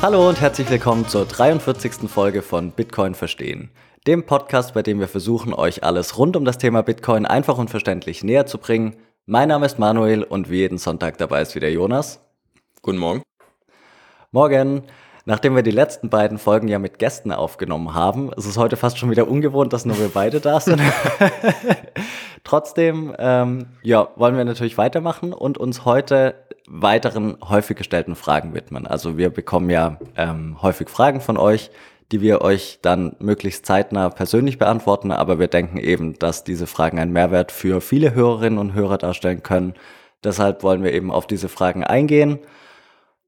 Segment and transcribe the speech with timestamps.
[0.00, 2.08] Hallo und herzlich willkommen zur 43.
[2.08, 3.68] Folge von Bitcoin verstehen.
[4.06, 7.68] Dem Podcast, bei dem wir versuchen, euch alles rund um das Thema Bitcoin einfach und
[7.68, 8.94] verständlich näher zu bringen.
[9.26, 12.20] Mein Name ist Manuel und wie jeden Sonntag dabei ist wieder Jonas.
[12.80, 13.22] Guten Morgen.
[14.30, 14.84] Morgen.
[15.28, 18.96] Nachdem wir die letzten beiden Folgen ja mit Gästen aufgenommen haben, ist es heute fast
[18.96, 20.80] schon wieder ungewohnt, dass nur wir beide da sind.
[22.44, 26.34] Trotzdem, ähm, ja, wollen wir natürlich weitermachen und uns heute
[26.66, 28.86] weiteren häufig gestellten Fragen widmen.
[28.86, 31.70] Also wir bekommen ja ähm, häufig Fragen von euch,
[32.10, 36.98] die wir euch dann möglichst zeitnah persönlich beantworten, aber wir denken eben, dass diese Fragen
[36.98, 39.74] einen Mehrwert für viele Hörerinnen und Hörer darstellen können.
[40.24, 42.38] Deshalb wollen wir eben auf diese Fragen eingehen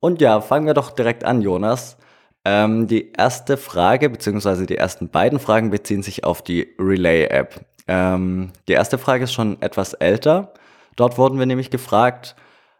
[0.00, 1.96] und ja, fangen wir doch direkt an, Jonas.
[2.44, 7.66] Ähm, die erste Frage, beziehungsweise die ersten beiden Fragen beziehen sich auf die Relay-App.
[7.86, 10.54] Ähm, die erste Frage ist schon etwas älter.
[10.96, 12.34] Dort wurden wir nämlich gefragt,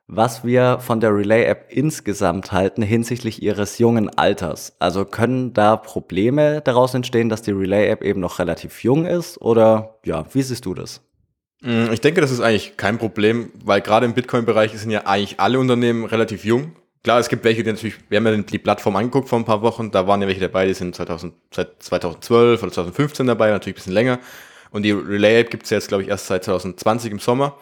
[0.07, 4.75] was wir von der Relay-App insgesamt halten hinsichtlich ihres jungen Alters.
[4.81, 9.41] Also können da Probleme daraus entstehen, dass die Relay-App eben noch relativ jung ist?
[9.41, 11.03] Oder ja, wie siehst du das?
[11.61, 15.39] Mm, ich denke, das ist eigentlich kein Problem, weil gerade im Bitcoin-Bereich sind ja eigentlich
[15.39, 16.73] alle Unternehmen relativ jung.
[17.03, 19.63] Klar, es gibt welche, die natürlich, wir haben ja die Plattform angeguckt vor ein paar
[19.63, 23.75] Wochen, da waren ja welche dabei, die sind 2000, seit 2012 oder 2015 dabei, natürlich
[23.75, 24.19] ein bisschen länger.
[24.71, 27.57] Und die Relay-App gibt es jetzt, glaube ich, erst seit 2020 im Sommer.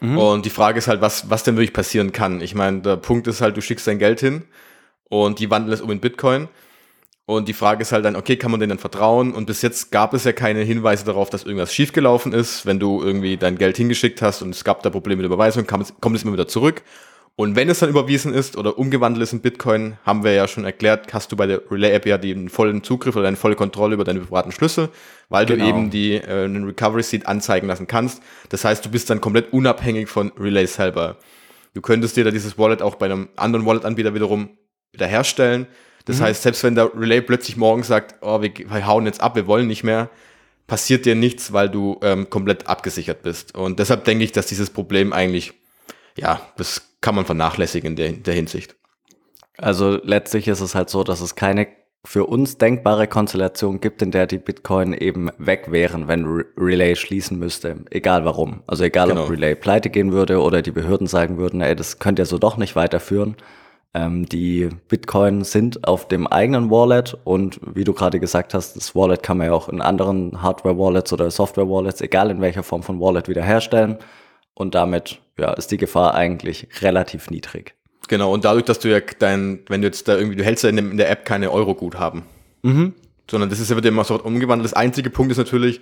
[0.00, 0.16] Mhm.
[0.16, 2.40] Und die Frage ist halt, was, was denn wirklich passieren kann.
[2.40, 4.44] Ich meine, der Punkt ist halt, du schickst dein Geld hin
[5.08, 6.48] und die wandeln es um in Bitcoin.
[7.26, 9.34] Und die Frage ist halt dann, okay, kann man denen dann vertrauen?
[9.34, 12.64] Und bis jetzt gab es ja keine Hinweise darauf, dass irgendwas schiefgelaufen ist.
[12.64, 15.66] Wenn du irgendwie dein Geld hingeschickt hast und es gab da Probleme mit der Überweisung,
[15.66, 16.82] kommt es immer wieder zurück.
[17.40, 20.64] Und wenn es dann überwiesen ist oder umgewandelt ist in Bitcoin, haben wir ja schon
[20.64, 24.02] erklärt, hast du bei der Relay-App ja den vollen Zugriff oder eine volle Kontrolle über
[24.02, 24.88] deine privaten Schlüssel,
[25.28, 25.62] weil genau.
[25.62, 28.24] du eben die, äh, einen Recovery Seed anzeigen lassen kannst.
[28.48, 31.16] Das heißt, du bist dann komplett unabhängig von Relay selber.
[31.74, 34.50] Du könntest dir da dieses Wallet auch bei einem anderen Wallet-Anbieter wiederum
[34.90, 35.68] wiederherstellen.
[36.06, 36.24] Das mhm.
[36.24, 39.46] heißt, selbst wenn der Relay plötzlich morgen sagt, oh, wir, wir hauen jetzt ab, wir
[39.46, 40.10] wollen nicht mehr,
[40.66, 43.54] passiert dir nichts, weil du ähm, komplett abgesichert bist.
[43.56, 45.54] Und deshalb denke ich, dass dieses Problem eigentlich,
[46.20, 48.76] ja, das kann man vernachlässigen in der, der Hinsicht.
[49.56, 51.66] Also letztlich ist es halt so, dass es keine
[52.04, 56.24] für uns denkbare Konstellation gibt, in der die Bitcoin eben weg wären, wenn
[56.56, 57.84] Relay schließen müsste.
[57.90, 58.62] Egal warum.
[58.66, 59.24] Also egal, genau.
[59.24, 62.38] ob Relay pleite gehen würde oder die Behörden sagen würden, ey, das könnt ihr so
[62.38, 63.36] doch nicht weiterführen.
[63.94, 68.94] Ähm, die Bitcoin sind auf dem eigenen Wallet und wie du gerade gesagt hast, das
[68.94, 73.00] Wallet kann man ja auch in anderen Hardware-Wallets oder Software-Wallets, egal in welcher Form von
[73.00, 73.98] Wallet, wiederherstellen.
[74.58, 77.74] Und damit ja, ist die Gefahr eigentlich relativ niedrig.
[78.08, 80.70] Genau, und dadurch, dass du ja dein, wenn du jetzt da irgendwie, du hältst ja
[80.70, 82.24] in, der App keine Euro-Guthaben.
[82.62, 82.92] Mhm.
[83.30, 84.64] Sondern das ist ja wieder immer so umgewandelt.
[84.64, 85.80] Das einzige Punkt ist natürlich,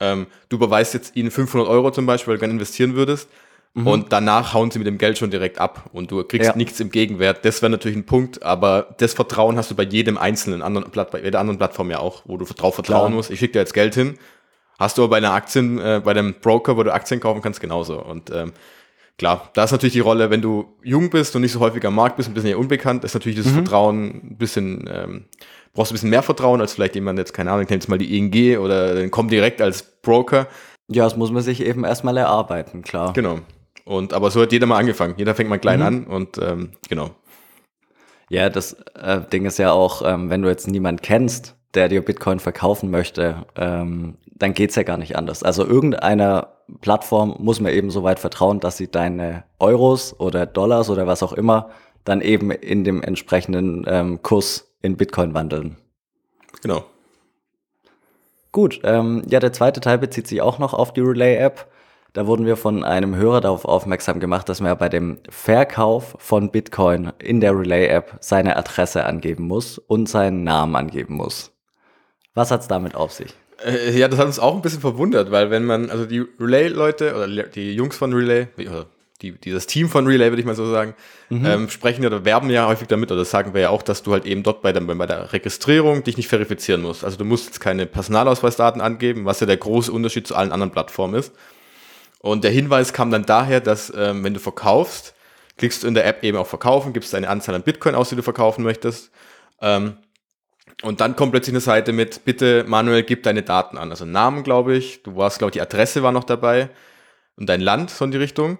[0.00, 3.28] ähm, du überweist jetzt ihnen 500 Euro zum Beispiel, weil du gerne investieren würdest.
[3.74, 3.86] Mhm.
[3.86, 6.56] Und danach hauen sie mit dem Geld schon direkt ab und du kriegst ja.
[6.56, 7.44] nichts im Gegenwert.
[7.44, 11.12] Das wäre natürlich ein Punkt, aber das Vertrauen hast du bei jedem einzelnen anderen Platt,
[11.12, 13.10] bei jeder anderen Plattform ja auch, wo du drauf vertrauen Klar.
[13.10, 13.30] musst.
[13.30, 14.18] Ich schicke dir jetzt Geld hin.
[14.78, 17.60] Hast du aber bei einer Aktien, äh, bei einem Broker, wo du Aktien kaufen kannst,
[17.60, 18.00] genauso.
[18.02, 18.52] Und ähm,
[19.18, 21.94] klar, da ist natürlich die Rolle, wenn du jung bist und nicht so häufig am
[21.94, 23.54] Markt bist, ein bisschen unbekannt, ist natürlich das mhm.
[23.54, 25.24] Vertrauen ein bisschen, ähm,
[25.72, 27.88] brauchst du ein bisschen mehr Vertrauen als vielleicht jemand jetzt, keine Ahnung, ich nenne jetzt
[27.88, 30.46] mal die ING oder den kommt direkt als Broker.
[30.88, 33.12] Ja, das muss man sich eben erstmal erarbeiten, klar.
[33.12, 33.40] Genau.
[33.84, 35.14] Und aber so hat jeder mal angefangen.
[35.16, 35.86] Jeder fängt mal klein mhm.
[35.86, 37.10] an und ähm, genau.
[38.28, 42.04] Ja, das äh, Ding ist ja auch, ähm, wenn du jetzt niemand kennst, der dir
[42.04, 45.42] Bitcoin verkaufen möchte, ähm, dann geht's ja gar nicht anders.
[45.42, 46.48] Also irgendeiner
[46.80, 51.22] Plattform muss man eben so weit vertrauen, dass sie deine Euros oder Dollars oder was
[51.22, 51.70] auch immer
[52.04, 55.76] dann eben in dem entsprechenden ähm, Kurs in Bitcoin wandeln.
[56.62, 56.84] Genau.
[58.52, 61.66] Gut, ähm, ja, der zweite Teil bezieht sich auch noch auf die Relay-App.
[62.12, 66.50] Da wurden wir von einem Hörer darauf aufmerksam gemacht, dass man bei dem Verkauf von
[66.50, 71.55] Bitcoin in der Relay-App seine Adresse angeben muss und seinen Namen angeben muss.
[72.36, 73.32] Was hat's damit auf sich?
[73.64, 77.14] Äh, ja, das hat uns auch ein bisschen verwundert, weil wenn man, also die Relay-Leute
[77.14, 78.86] oder die Jungs von Relay, oder
[79.22, 80.94] die, dieses Team von Relay, würde ich mal so sagen,
[81.30, 81.46] mhm.
[81.46, 84.12] ähm, sprechen oder werben ja häufig damit, oder das sagen wir ja auch, dass du
[84.12, 87.04] halt eben dort bei der, bei der Registrierung dich nicht verifizieren musst.
[87.04, 90.72] Also du musst jetzt keine Personalausweisdaten angeben, was ja der große Unterschied zu allen anderen
[90.72, 91.32] Plattformen ist.
[92.18, 95.14] Und der Hinweis kam dann daher, dass ähm, wenn du verkaufst,
[95.56, 98.16] klickst du in der App eben auf Verkaufen, gibst eine Anzahl an Bitcoin aus, die
[98.16, 99.10] du verkaufen möchtest.
[99.62, 99.96] Ähm,
[100.82, 103.90] und dann kommt plötzlich eine Seite mit, bitte Manuel, gib deine Daten an.
[103.90, 105.02] Also Namen, glaube ich.
[105.02, 106.68] Du warst, glaube ich, die Adresse war noch dabei.
[107.36, 108.58] Und dein Land, so in die Richtung.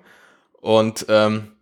[0.60, 1.52] Und ähm,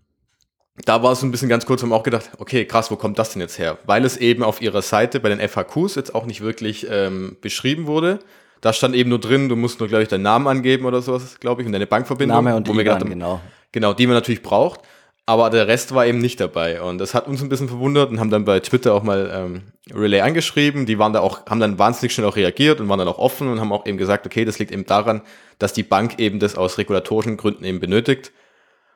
[0.85, 3.19] da war es so ein bisschen ganz kurz, haben auch gedacht, okay, krass, wo kommt
[3.19, 3.79] das denn jetzt her?
[3.85, 7.87] Weil es eben auf ihrer Seite bei den FAQs jetzt auch nicht wirklich ähm, beschrieben
[7.87, 8.21] wurde.
[8.61, 11.39] Da stand eben nur drin, du musst nur, glaube ich, deinen Namen angeben oder sowas,
[11.39, 12.45] glaube ich, und deine Bankverbindung.
[12.45, 13.41] Name und IBAN, genau.
[13.73, 14.81] Genau, die man natürlich braucht.
[15.26, 16.82] Aber der Rest war eben nicht dabei.
[16.82, 19.62] Und das hat uns ein bisschen verwundert und haben dann bei Twitter auch mal ähm,
[19.94, 20.85] Relay angeschrieben.
[20.85, 23.49] Die waren da auch, haben dann wahnsinnig schnell auch reagiert und waren dann auch offen
[23.49, 25.23] und haben auch eben gesagt, okay, das liegt eben daran,
[25.59, 28.32] dass die Bank eben das aus regulatorischen Gründen eben benötigt.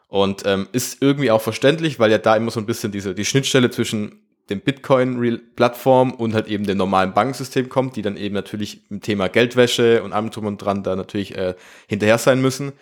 [0.09, 3.25] Und ähm, ist irgendwie auch verständlich, weil ja da immer so ein bisschen diese, die
[3.25, 4.21] Schnittstelle zwischen
[4.51, 9.29] dem Bitcoin-Plattform und halt eben dem normalen Bankensystem kommt, die dann eben natürlich im Thema
[9.29, 11.55] Geldwäsche und allem drum und dran da natürlich äh,
[11.87, 12.73] hinterher sein müssen.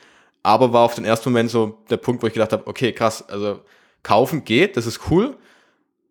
[0.47, 3.29] Aber war auf den ersten Moment so der Punkt, wo ich gedacht habe, okay, krass,
[3.29, 3.63] also
[4.05, 5.37] kaufen geht, das ist cool.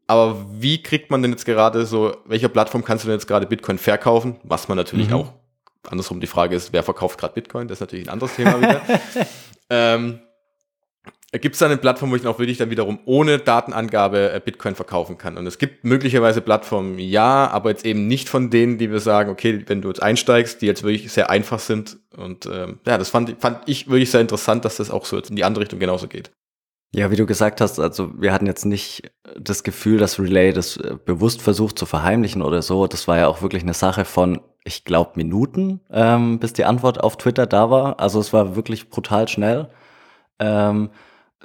[0.08, 3.48] Aber wie kriegt man denn jetzt gerade so, welcher Plattform kannst du denn jetzt gerade
[3.48, 4.36] Bitcoin verkaufen?
[4.44, 5.16] Was man natürlich mhm.
[5.16, 5.34] auch,
[5.90, 7.70] andersrum die Frage ist, wer verkauft gerade Bitcoin?
[7.70, 8.82] Das ist natürlich ein anderes Thema wieder.
[9.70, 10.20] ähm,
[11.32, 14.76] Gibt es da eine Plattform, wo ich auch wirklich dann wiederum ohne Datenangabe äh, Bitcoin
[14.76, 15.38] verkaufen kann?
[15.38, 19.30] Und es gibt möglicherweise Plattformen, ja, aber jetzt eben nicht von denen, die wir sagen,
[19.30, 21.98] okay, wenn du jetzt einsteigst, die jetzt wirklich sehr einfach sind.
[22.16, 25.36] Und ähm, ja, das fand, fand ich wirklich sehr interessant, dass das auch so in
[25.36, 26.32] die andere Richtung genauso geht.
[26.94, 30.78] Ja, wie du gesagt hast, also wir hatten jetzt nicht das Gefühl, dass Relay das
[30.78, 32.88] äh, bewusst versucht zu verheimlichen oder so.
[32.88, 37.04] Das war ja auch wirklich eine Sache von, ich glaube, Minuten, ähm, bis die Antwort
[37.04, 38.00] auf Twitter da war.
[38.00, 39.68] Also es war wirklich brutal schnell.
[40.40, 40.90] Ähm,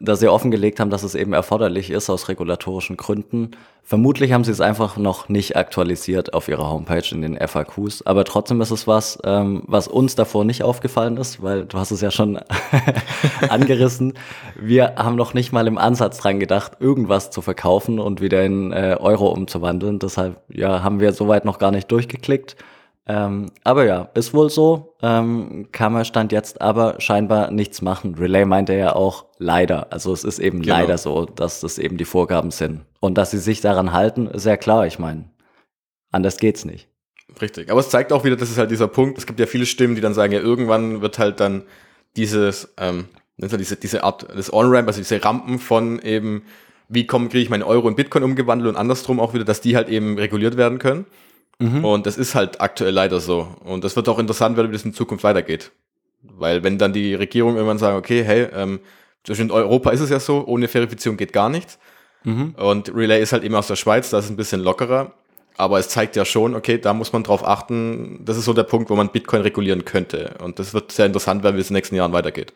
[0.01, 3.51] da sie offengelegt haben, dass es eben erforderlich ist aus regulatorischen Gründen.
[3.83, 8.25] Vermutlich haben sie es einfach noch nicht aktualisiert auf ihrer Homepage in den FAQs, aber
[8.25, 12.01] trotzdem ist es was, ähm, was uns davor nicht aufgefallen ist, weil du hast es
[12.01, 12.39] ja schon
[13.49, 14.15] angerissen.
[14.59, 18.73] Wir haben noch nicht mal im Ansatz dran gedacht, irgendwas zu verkaufen und wieder in
[18.73, 19.99] äh, Euro umzuwandeln.
[19.99, 22.57] Deshalb ja, haben wir soweit noch gar nicht durchgeklickt.
[23.11, 24.95] Ähm, aber ja, ist wohl so.
[25.03, 28.15] Ähm, kann man Stand jetzt aber scheinbar nichts machen.
[28.15, 29.93] Relay meinte ja auch leider.
[29.93, 30.77] Also es ist eben genau.
[30.77, 32.83] leider so, dass das eben die Vorgaben sind.
[33.01, 34.87] Und dass sie sich daran halten, ist ja klar.
[34.87, 35.25] Ich meine,
[36.13, 36.89] anders geht's nicht.
[37.43, 37.69] Richtig.
[37.69, 39.19] Aber es zeigt auch wieder, das ist halt dieser Punkt.
[39.19, 41.65] Es gibt ja viele Stimmen, die dann sagen, ja, irgendwann wird halt dann
[42.17, 43.07] dieses, ähm,
[43.39, 46.43] diese, diese Art, das On-Ramp, also diese Rampen von eben,
[46.89, 49.75] wie komme, kriege ich meinen Euro in Bitcoin umgewandelt und andersrum auch wieder, dass die
[49.75, 51.07] halt eben reguliert werden können.
[51.61, 51.85] Mhm.
[51.85, 53.55] Und das ist halt aktuell leider so.
[53.65, 55.71] Und das wird auch interessant werden, wie das in Zukunft weitergeht.
[56.23, 58.81] Weil wenn dann die Regierung irgendwann sagen, okay, hey, ähm,
[59.25, 61.79] zwischen Europa ist es ja so, ohne Verifizierung geht gar nichts.
[62.25, 62.55] Mhm.
[62.57, 65.13] Und Relay ist halt eben aus der Schweiz, das ist ein bisschen lockerer.
[65.57, 68.21] Aber es zeigt ja schon, okay, da muss man drauf achten.
[68.25, 70.37] Das ist so der Punkt, wo man Bitcoin regulieren könnte.
[70.43, 72.55] Und das wird sehr interessant werden, wie es in den nächsten Jahren weitergeht.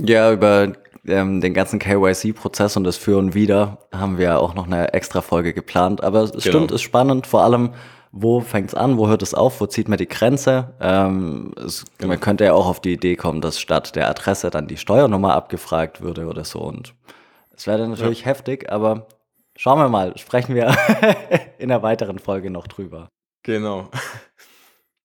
[0.00, 0.72] Ja, über
[1.06, 5.20] ähm, den ganzen KYC-Prozess und das Für und Wider haben wir auch noch eine extra
[5.20, 6.02] Folge geplant.
[6.02, 6.42] Aber es genau.
[6.42, 7.70] stimmt, ist spannend, vor allem,
[8.12, 10.74] wo fängt's an, wo hört es auf, wo zieht man die Grenze.
[10.80, 12.10] Ähm, es, genau.
[12.10, 15.34] Man könnte ja auch auf die Idee kommen, dass statt der Adresse dann die Steuernummer
[15.34, 16.60] abgefragt würde oder so.
[16.60, 16.94] Und
[17.56, 18.26] es wäre natürlich ja.
[18.26, 19.06] heftig, aber
[19.56, 20.74] schauen wir mal, sprechen wir
[21.58, 23.08] in einer weiteren Folge noch drüber.
[23.42, 23.88] Genau.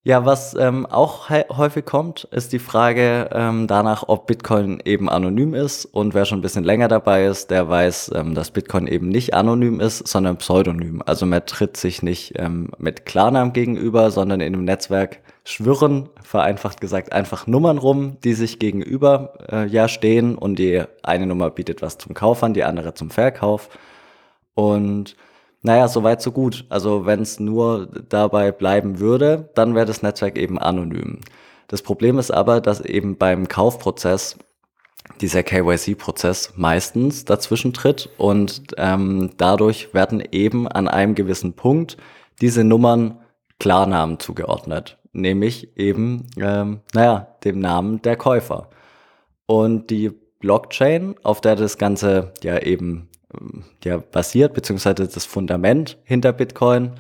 [0.08, 5.54] Ja, was ähm, auch häufig kommt, ist die Frage ähm, danach, ob Bitcoin eben anonym
[5.54, 5.84] ist.
[5.84, 9.34] Und wer schon ein bisschen länger dabei ist, der weiß, ähm, dass Bitcoin eben nicht
[9.34, 11.04] anonym ist, sondern pseudonym.
[11.06, 16.80] Also man tritt sich nicht ähm, mit Klarnamen gegenüber, sondern in einem Netzwerk schwirren, vereinfacht
[16.80, 21.82] gesagt, einfach Nummern rum, die sich gegenüber äh, ja stehen und die eine Nummer bietet
[21.82, 23.68] was zum Kauf an, die andere zum Verkauf.
[24.56, 25.18] Und
[25.68, 26.66] naja, so weit, so gut.
[26.70, 31.20] Also wenn es nur dabei bleiben würde, dann wäre das Netzwerk eben anonym.
[31.68, 34.38] Das Problem ist aber, dass eben beim Kaufprozess
[35.20, 41.98] dieser KYC-Prozess meistens dazwischen tritt und ähm, dadurch werden eben an einem gewissen Punkt
[42.40, 43.20] diese Nummern
[43.60, 48.70] Klarnamen zugeordnet, nämlich eben, ähm, naja, dem Namen der Käufer.
[49.48, 53.07] Und die Blockchain, auf der das Ganze ja eben
[53.84, 56.94] ja, basiert, beziehungsweise das Fundament hinter Bitcoin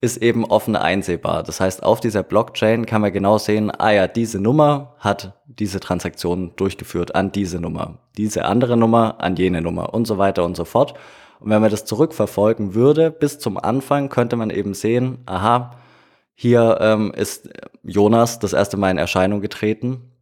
[0.00, 1.42] ist eben offen einsehbar.
[1.42, 5.80] Das heißt, auf dieser Blockchain kann man genau sehen, ah ja, diese Nummer hat diese
[5.80, 10.56] Transaktion durchgeführt an diese Nummer, diese andere Nummer an jene Nummer und so weiter und
[10.56, 10.94] so fort.
[11.40, 15.76] Und wenn man das zurückverfolgen würde bis zum Anfang, könnte man eben sehen, aha,
[16.34, 17.48] hier ähm, ist
[17.82, 20.12] Jonas das erste Mal in Erscheinung getreten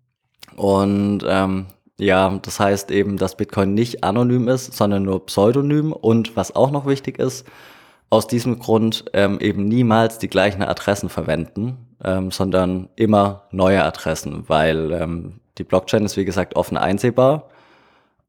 [0.56, 1.66] und ähm,
[1.98, 5.92] ja, das heißt eben, dass Bitcoin nicht anonym ist, sondern nur pseudonym.
[5.92, 7.46] Und was auch noch wichtig ist,
[8.10, 14.44] aus diesem Grund ähm, eben niemals die gleichen Adressen verwenden, ähm, sondern immer neue Adressen,
[14.48, 17.48] weil ähm, die Blockchain ist wie gesagt offen einsehbar.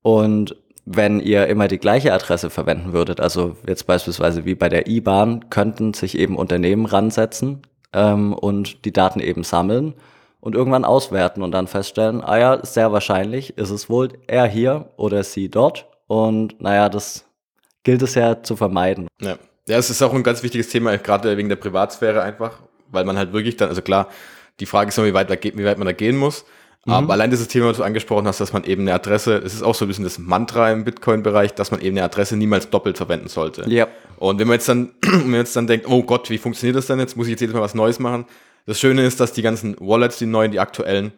[0.02, 0.56] Und
[0.86, 5.50] wenn ihr immer die gleiche Adresse verwenden würdet, also jetzt beispielsweise wie bei der IBAN,
[5.50, 9.94] könnten sich eben Unternehmen ransetzen ähm, und die Daten eben sammeln
[10.48, 14.94] und irgendwann auswerten und dann feststellen, ah ja, sehr wahrscheinlich ist es wohl er hier
[14.96, 15.88] oder sie dort.
[16.08, 17.26] Und naja, das
[17.84, 19.10] gilt es ja zu vermeiden.
[19.20, 19.36] Ja.
[19.68, 23.18] ja, es ist auch ein ganz wichtiges Thema, gerade wegen der Privatsphäre einfach, weil man
[23.18, 24.08] halt wirklich dann, also klar,
[24.62, 26.46] die Frage ist immer, wie weit, wie weit man da gehen muss.
[26.86, 26.94] Mhm.
[26.94, 29.64] Aber allein dieses Thema, was du angesprochen hast, dass man eben eine Adresse, es ist
[29.64, 32.96] auch so ein bisschen das Mantra im Bitcoin-Bereich, dass man eben eine Adresse niemals doppelt
[32.96, 33.70] verwenden sollte.
[33.70, 33.90] Ja.
[34.16, 36.88] Und wenn man jetzt dann, wenn man jetzt dann denkt, oh Gott, wie funktioniert das
[36.88, 37.18] denn jetzt?
[37.18, 38.26] Muss ich jetzt jedes Mal was Neues machen?
[38.68, 41.14] Das Schöne ist, dass die ganzen Wallets, die neuen, die aktuellen,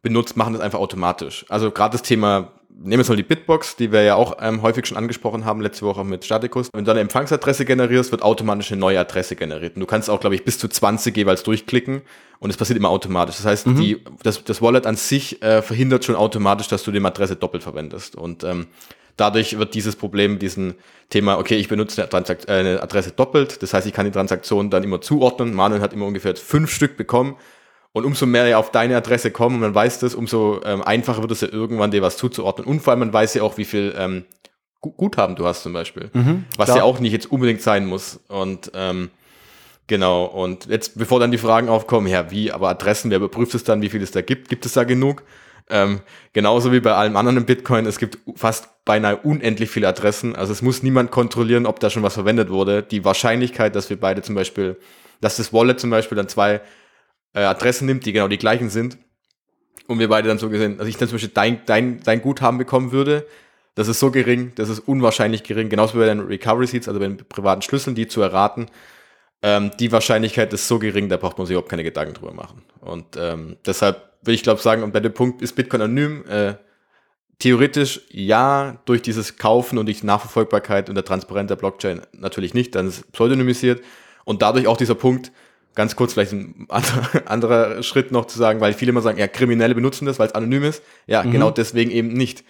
[0.00, 1.44] benutzt, machen das einfach automatisch.
[1.48, 4.62] Also gerade das Thema, nehmen wir jetzt mal die Bitbox, die wir ja auch ähm,
[4.62, 6.68] häufig schon angesprochen haben, letzte Woche mit Staticus.
[6.72, 9.74] Wenn du eine Empfangsadresse generierst, wird automatisch eine neue Adresse generiert.
[9.74, 12.02] Und du kannst auch, glaube ich, bis zu 20 jeweils durchklicken
[12.38, 13.36] und es passiert immer automatisch.
[13.36, 13.76] Das heißt, mhm.
[13.76, 17.64] die, das, das Wallet an sich äh, verhindert schon automatisch, dass du die Adresse doppelt
[17.64, 18.14] verwendest.
[18.14, 18.68] Und ähm,
[19.16, 20.74] dadurch wird dieses Problem, diesen
[21.10, 24.12] Thema, okay, ich benutze eine, Transakt äh, eine Adresse doppelt, das heißt, ich kann die
[24.12, 25.54] Transaktion dann immer zuordnen.
[25.54, 27.36] Manuel hat immer ungefähr fünf Stück bekommen
[27.92, 31.22] und umso mehr ja auf deine Adresse kommen und man weiß das, umso ähm, einfacher
[31.22, 32.66] wird es ja irgendwann, dir was zuzuordnen.
[32.66, 34.24] Und vor allem, man weiß ja auch, wie viel ähm,
[34.80, 36.10] Guthaben du hast zum Beispiel.
[36.12, 36.78] Mhm, was klar.
[36.78, 38.20] ja auch nicht jetzt unbedingt sein muss.
[38.28, 39.10] Und ähm,
[39.86, 43.64] genau, und jetzt, bevor dann die Fragen aufkommen, ja, wie, aber Adressen, wer überprüft es
[43.64, 44.48] dann, wie viel es da gibt?
[44.48, 45.22] Gibt es da genug?
[45.70, 46.00] Ähm,
[46.32, 50.36] genauso wie bei allem anderen im Bitcoin, es gibt fast beinahe unendlich viele Adressen.
[50.36, 52.82] Also es muss niemand kontrollieren, ob da schon was verwendet wurde.
[52.82, 54.76] Die Wahrscheinlichkeit, dass wir beide zum Beispiel,
[55.20, 56.60] dass das Wallet zum Beispiel dann zwei
[57.34, 58.98] äh, Adressen nimmt, die genau die gleichen sind,
[59.86, 62.58] und wir beide dann so gesehen, also ich dann zum Beispiel dein, dein, dein Guthaben
[62.58, 63.26] bekommen würde,
[63.74, 67.00] das ist so gering, das ist unwahrscheinlich gering, genauso wie bei den Recovery Seeds, also
[67.00, 68.66] bei den privaten Schlüsseln, die zu erraten,
[69.42, 72.62] ähm, die Wahrscheinlichkeit ist so gering, da braucht man sich überhaupt keine Gedanken drüber machen.
[72.80, 76.54] Und ähm, deshalb will ich glaube sagen, und bei dem Punkt ist Bitcoin anonym, äh,
[77.38, 82.74] theoretisch ja, durch dieses Kaufen und die Nachverfolgbarkeit und der Transparenz der Blockchain natürlich nicht,
[82.74, 83.82] dann ist es pseudonymisiert
[84.24, 85.32] und dadurch auch dieser Punkt,
[85.74, 86.66] ganz kurz vielleicht ein
[87.26, 90.34] anderer, Schritt noch zu sagen, weil viele immer sagen, ja, Kriminelle benutzen das, weil es
[90.34, 90.82] anonym ist.
[91.06, 91.32] Ja, mhm.
[91.32, 92.44] genau deswegen eben nicht.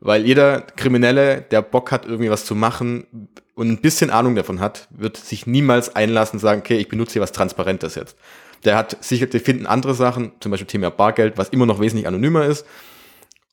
[0.00, 4.60] Weil jeder Kriminelle, der Bock hat, irgendwie was zu machen und ein bisschen Ahnung davon
[4.60, 8.16] hat, wird sich niemals einlassen und sagen, okay, ich benutze hier was Transparentes jetzt.
[8.64, 12.06] Der hat sicher, die finden andere Sachen, zum Beispiel Thema Bargeld, was immer noch wesentlich
[12.06, 12.66] anonymer ist.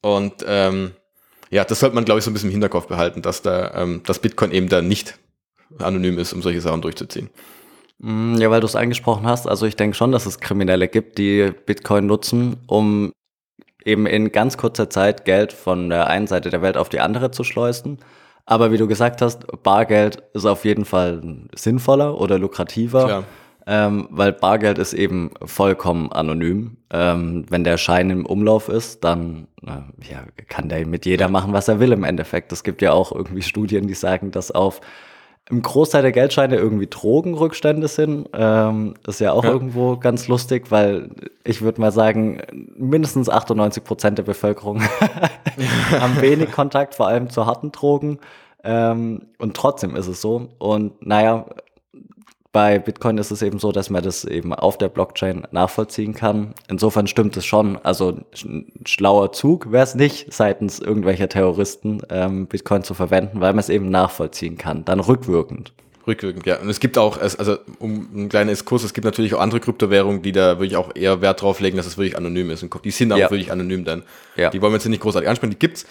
[0.01, 0.91] Und ähm,
[1.49, 4.01] ja, das sollte man, glaube ich, so ein bisschen im Hinterkopf behalten, dass da ähm,
[4.05, 5.17] das Bitcoin eben da nicht
[5.79, 7.29] anonym ist, um solche Sachen durchzuziehen.
[7.99, 11.17] Mm, ja, weil du es angesprochen hast, also ich denke schon, dass es Kriminelle gibt,
[11.17, 13.11] die Bitcoin nutzen, um
[13.83, 17.31] eben in ganz kurzer Zeit Geld von der einen Seite der Welt auf die andere
[17.31, 17.99] zu schleusen.
[18.45, 21.21] Aber wie du gesagt hast, Bargeld ist auf jeden Fall
[21.55, 23.23] sinnvoller oder lukrativer, Klar.
[23.69, 26.77] Ähm, weil Bargeld ist eben vollkommen anonym.
[26.89, 31.51] Ähm, wenn der Schein im Umlauf ist, dann äh, ja, kann der mit jeder machen,
[31.51, 32.53] was er will im Endeffekt.
[32.53, 34.79] Es gibt ja auch irgendwie Studien, die sagen, dass auf
[35.49, 38.29] im Großteil der Geldscheine irgendwie Drogenrückstände sind.
[38.33, 39.51] Ähm, ist ja auch ja.
[39.51, 41.09] irgendwo ganz lustig, weil
[41.43, 42.41] ich würde mal sagen,
[42.77, 44.81] mindestens 98 Prozent der Bevölkerung
[45.99, 48.19] haben wenig Kontakt, vor allem zu harten Drogen.
[48.63, 50.49] Ähm, und trotzdem ist es so.
[50.57, 51.45] Und naja,
[52.57, 56.55] bei Bitcoin ist es eben so, dass man das eben auf der Blockchain nachvollziehen kann.
[56.67, 57.77] Insofern stimmt es schon.
[57.83, 63.53] Also ein schlauer Zug wäre es nicht, seitens irgendwelcher Terroristen ähm, Bitcoin zu verwenden, weil
[63.53, 65.71] man es eben nachvollziehen kann, dann rückwirkend.
[66.07, 66.59] Rückwirkend, ja.
[66.59, 70.23] Und es gibt auch, also um ein kleiner Exkurs, es gibt natürlich auch andere Kryptowährungen,
[70.23, 72.63] die da wirklich auch eher Wert drauf legen, dass es wirklich anonym ist.
[72.63, 73.29] Und die sind auch ja.
[73.29, 74.01] wirklich anonym dann.
[74.35, 74.49] Ja.
[74.49, 75.85] Die wollen wir jetzt nicht großartig ansprechen, die gibt's.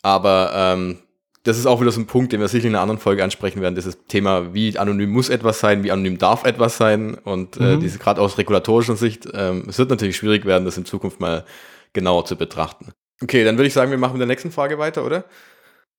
[0.00, 1.00] Aber ähm,
[1.48, 3.62] das ist auch wieder so ein Punkt, den wir sicher in einer anderen Folge ansprechen
[3.62, 3.74] werden.
[3.74, 7.14] Dieses Thema, wie anonym muss etwas sein, wie anonym darf etwas sein.
[7.14, 7.80] Und äh, mhm.
[7.80, 11.44] diese gerade aus regulatorischer Sicht, ähm, es wird natürlich schwierig werden, das in Zukunft mal
[11.94, 12.92] genauer zu betrachten.
[13.22, 15.24] Okay, dann würde ich sagen, wir machen mit der nächsten Frage weiter, oder?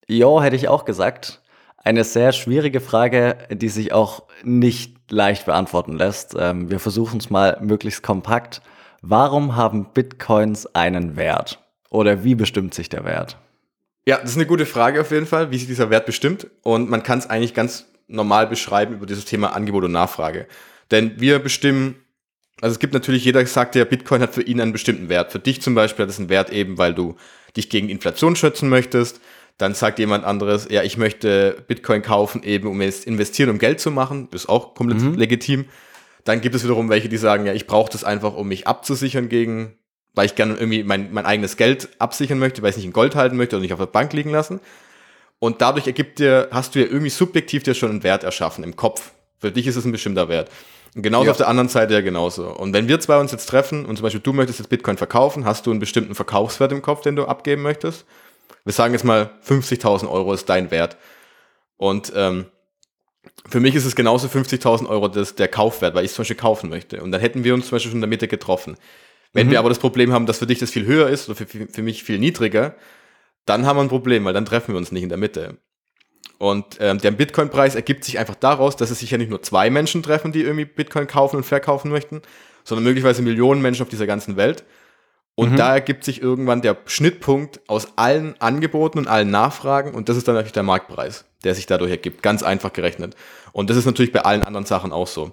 [0.07, 1.41] Ja, hätte ich auch gesagt.
[1.77, 6.35] Eine sehr schwierige Frage, die sich auch nicht leicht beantworten lässt.
[6.37, 8.61] Ähm, wir versuchen es mal möglichst kompakt.
[9.01, 11.59] Warum haben Bitcoins einen Wert?
[11.89, 13.37] Oder wie bestimmt sich der Wert?
[14.05, 16.47] Ja, das ist eine gute Frage auf jeden Fall, wie sich dieser Wert bestimmt.
[16.61, 20.47] Und man kann es eigentlich ganz normal beschreiben über dieses Thema Angebot und Nachfrage.
[20.91, 21.95] Denn wir bestimmen,
[22.61, 25.31] also es gibt natürlich, jeder sagt ja, Bitcoin hat für ihn einen bestimmten Wert.
[25.31, 27.15] Für dich zum Beispiel hat es einen Wert eben, weil du
[27.55, 29.21] dich gegen Inflation schützen möchtest.
[29.57, 33.79] Dann sagt jemand anderes, ja, ich möchte Bitcoin kaufen, eben um jetzt investieren, um Geld
[33.79, 34.29] zu machen.
[34.31, 35.15] Das ist auch komplett mhm.
[35.15, 35.65] legitim.
[36.23, 39.29] Dann gibt es wiederum welche, die sagen, ja, ich brauche das einfach, um mich abzusichern
[39.29, 39.78] gegen
[40.19, 42.91] weil ich gerne irgendwie mein, mein eigenes Geld absichern möchte, weil ich es nicht in
[42.91, 44.59] Gold halten möchte oder nicht auf der Bank liegen lassen.
[45.39, 48.75] Und dadurch ergibt dir, hast du ja irgendwie subjektiv dir schon einen Wert erschaffen im
[48.75, 49.11] Kopf.
[49.37, 50.51] Für dich ist es ein bestimmter Wert.
[50.93, 51.31] Und genauso ja.
[51.31, 52.49] auf der anderen Seite ja genauso.
[52.49, 55.45] Und wenn wir zwei uns jetzt treffen und zum Beispiel du möchtest jetzt Bitcoin verkaufen,
[55.45, 58.03] hast du einen bestimmten Verkaufswert im Kopf, den du abgeben möchtest.
[58.65, 60.97] Wir sagen jetzt mal 50.000 Euro ist dein Wert.
[61.77, 62.47] Und ähm,
[63.47, 66.35] für mich ist es genauso 50.000 Euro das, der Kaufwert, weil ich es zum Beispiel
[66.35, 67.01] kaufen möchte.
[67.01, 68.75] Und dann hätten wir uns zum Beispiel schon in der Mitte getroffen.
[69.33, 69.51] Wenn mhm.
[69.51, 71.81] wir aber das Problem haben, dass für dich das viel höher ist oder für, für
[71.81, 72.75] mich viel niedriger,
[73.45, 75.57] dann haben wir ein Problem, weil dann treffen wir uns nicht in der Mitte.
[76.37, 79.69] Und ähm, der Bitcoin-Preis ergibt sich einfach daraus, dass es sich ja nicht nur zwei
[79.69, 82.21] Menschen treffen, die irgendwie Bitcoin kaufen und verkaufen möchten,
[82.63, 84.63] sondern möglicherweise Millionen Menschen auf dieser ganzen Welt.
[85.35, 85.55] Und mhm.
[85.57, 90.27] da ergibt sich irgendwann der Schnittpunkt aus allen Angeboten und allen Nachfragen und das ist
[90.27, 92.23] dann natürlich der Marktpreis, der sich dadurch ergibt.
[92.23, 93.15] Ganz einfach gerechnet.
[93.51, 95.31] Und das ist natürlich bei allen anderen Sachen auch so.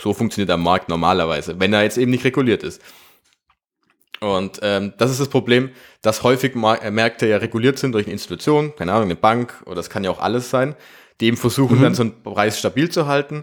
[0.00, 2.80] So funktioniert der Markt normalerweise, wenn er jetzt eben nicht reguliert ist.
[4.22, 8.12] Und ähm, das ist das Problem, dass häufig äh, Märkte ja reguliert sind durch eine
[8.12, 10.76] Institution, keine Ahnung, eine Bank oder das kann ja auch alles sein,
[11.20, 11.82] die eben versuchen mhm.
[11.82, 13.42] dann so einen Preis stabil zu halten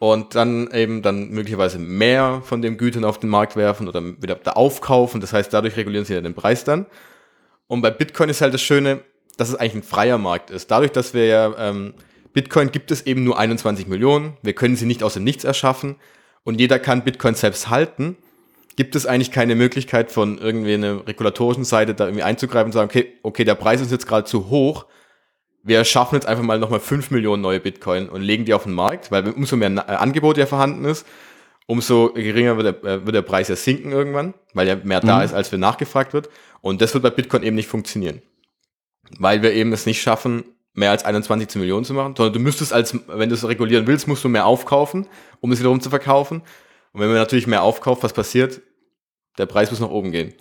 [0.00, 4.34] und dann eben dann möglicherweise mehr von den Gütern auf den Markt werfen oder wieder
[4.34, 5.20] da aufkaufen.
[5.20, 6.86] Das heißt, dadurch regulieren sie ja den Preis dann.
[7.68, 9.04] Und bei Bitcoin ist halt das Schöne,
[9.36, 10.72] dass es eigentlich ein freier Markt ist.
[10.72, 11.94] Dadurch, dass wir ja, ähm,
[12.32, 14.36] Bitcoin gibt es eben nur 21 Millionen.
[14.42, 15.94] Wir können sie nicht aus dem Nichts erschaffen.
[16.42, 18.16] Und jeder kann Bitcoin selbst halten.
[18.80, 22.88] Gibt es eigentlich keine Möglichkeit von irgendwie einer regulatorischen Seite da irgendwie einzugreifen und sagen,
[22.88, 24.86] okay, okay, der Preis ist jetzt gerade zu hoch
[25.62, 28.72] wir schaffen jetzt einfach mal nochmal 5 Millionen neue Bitcoin und legen die auf den
[28.72, 31.06] Markt, weil umso mehr äh, Angebot ja vorhanden ist,
[31.66, 35.18] umso geringer wird der, äh, wird der Preis ja sinken irgendwann, weil ja mehr da
[35.18, 35.24] mhm.
[35.24, 36.30] ist, als wir nachgefragt wird.
[36.60, 38.22] Und das wird bei Bitcoin eben nicht funktionieren.
[39.18, 42.72] Weil wir eben es nicht schaffen, mehr als 21 Millionen zu machen, sondern du müsstest
[42.72, 45.08] als, wenn du es regulieren willst, musst du mehr aufkaufen,
[45.40, 46.42] um es wiederum zu verkaufen.
[46.92, 48.60] Und wenn man natürlich mehr aufkauft, was passiert?
[49.40, 50.34] Der Preis muss nach oben gehen.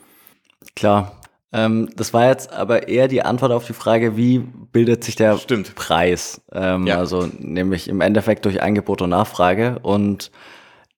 [0.75, 1.21] Klar,
[1.53, 5.37] ähm, das war jetzt aber eher die Antwort auf die Frage, wie bildet sich der
[5.37, 5.73] Stimmt.
[5.75, 6.41] Preis?
[6.51, 6.97] Ähm, ja.
[6.97, 9.79] Also nämlich im Endeffekt durch Angebot und Nachfrage.
[9.81, 10.31] Und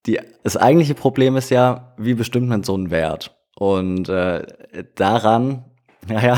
[0.07, 3.37] die, das eigentliche Problem ist ja, wie bestimmt man so einen Wert?
[3.55, 4.47] Und äh,
[4.95, 5.65] daran,
[6.07, 6.35] naja,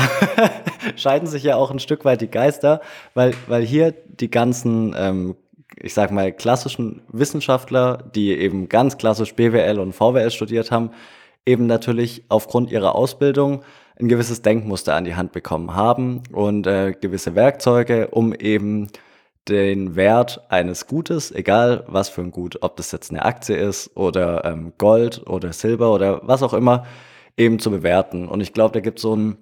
[0.96, 2.82] scheiden sich ja auch ein Stück weit die Geister,
[3.14, 5.36] weil, weil hier die ganzen ähm,
[5.80, 10.90] ich sag mal, klassischen Wissenschaftler, die eben ganz klassisch BWL und VWL studiert haben,
[11.46, 13.62] eben natürlich aufgrund ihrer Ausbildung
[13.98, 18.88] ein gewisses Denkmuster an die Hand bekommen haben und äh, gewisse Werkzeuge, um eben
[19.48, 23.94] den Wert eines Gutes, egal was für ein Gut, ob das jetzt eine Aktie ist
[23.94, 26.86] oder ähm, Gold oder Silber oder was auch immer,
[27.36, 28.26] eben zu bewerten.
[28.26, 29.36] Und ich glaube, da gibt es so ein,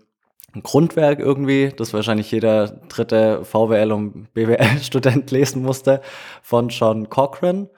[0.55, 6.01] ein Grundwerk irgendwie, das wahrscheinlich jeder dritte VWL und BWL-Student lesen musste,
[6.43, 7.69] von John Cochran.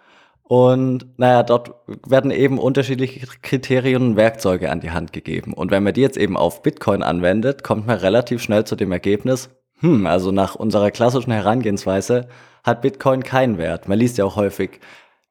[0.46, 1.72] Und naja, dort
[2.06, 5.54] werden eben unterschiedliche Kriterien und Werkzeuge an die Hand gegeben.
[5.54, 8.92] Und wenn man die jetzt eben auf Bitcoin anwendet, kommt man relativ schnell zu dem
[8.92, 9.48] Ergebnis,
[9.80, 12.28] hm, also nach unserer klassischen Herangehensweise
[12.62, 13.88] hat Bitcoin keinen Wert.
[13.88, 14.80] Man liest ja auch häufig,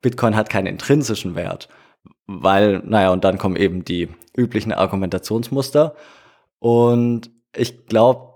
[0.01, 1.69] Bitcoin hat keinen intrinsischen Wert.
[2.25, 5.95] Weil, naja, und dann kommen eben die üblichen Argumentationsmuster.
[6.59, 8.32] Und ich glaube,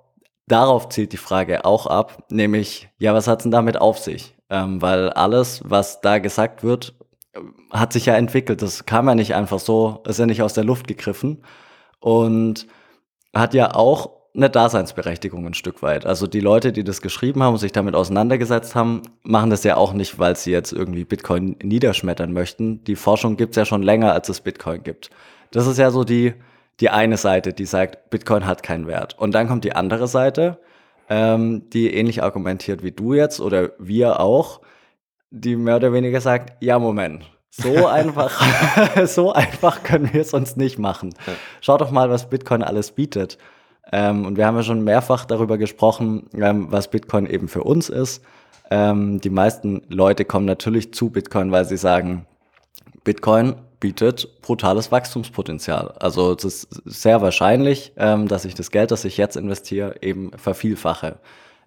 [0.47, 4.38] darauf zielt die Frage auch ab, nämlich, ja, was hat's denn damit auf sich?
[4.49, 6.93] ähm, weil alles, was da gesagt wird,
[7.71, 8.62] hat sich ja entwickelt.
[8.62, 11.43] Das kam ja nicht einfach so, ist ja nicht aus der Luft gegriffen
[11.99, 12.67] und
[13.36, 16.05] hat ja auch eine Daseinsberechtigung ein Stück weit.
[16.05, 19.77] Also die Leute, die das geschrieben haben und sich damit auseinandergesetzt haben, machen das ja
[19.77, 22.83] auch nicht, weil sie jetzt irgendwie Bitcoin niederschmettern möchten.
[22.83, 25.10] Die Forschung gibt es ja schon länger, als es Bitcoin gibt.
[25.51, 26.36] Das ist ja so die,
[26.80, 29.18] die eine Seite, die sagt, Bitcoin hat keinen Wert.
[29.18, 30.60] Und dann kommt die andere Seite,
[31.10, 34.62] ähm, die ähnlich argumentiert wie du jetzt oder wir auch,
[35.30, 38.42] die mehr oder weniger sagt, ja, Moment, so einfach,
[39.08, 41.13] so einfach können wir es uns nicht machen.
[41.26, 41.34] Ja.
[41.62, 43.38] Schau doch mal, was Bitcoin alles bietet.
[43.92, 47.90] Ähm, und wir haben ja schon mehrfach darüber gesprochen, ähm, was Bitcoin eben für uns
[47.90, 48.22] ist.
[48.70, 52.26] Ähm, die meisten Leute kommen natürlich zu Bitcoin, weil sie sagen,
[53.06, 55.94] Bitcoin bietet brutales Wachstumspotenzial.
[56.00, 60.32] Also es ist sehr wahrscheinlich, ähm, dass ich das Geld, das ich jetzt investiere, eben
[60.36, 61.18] vervielfache.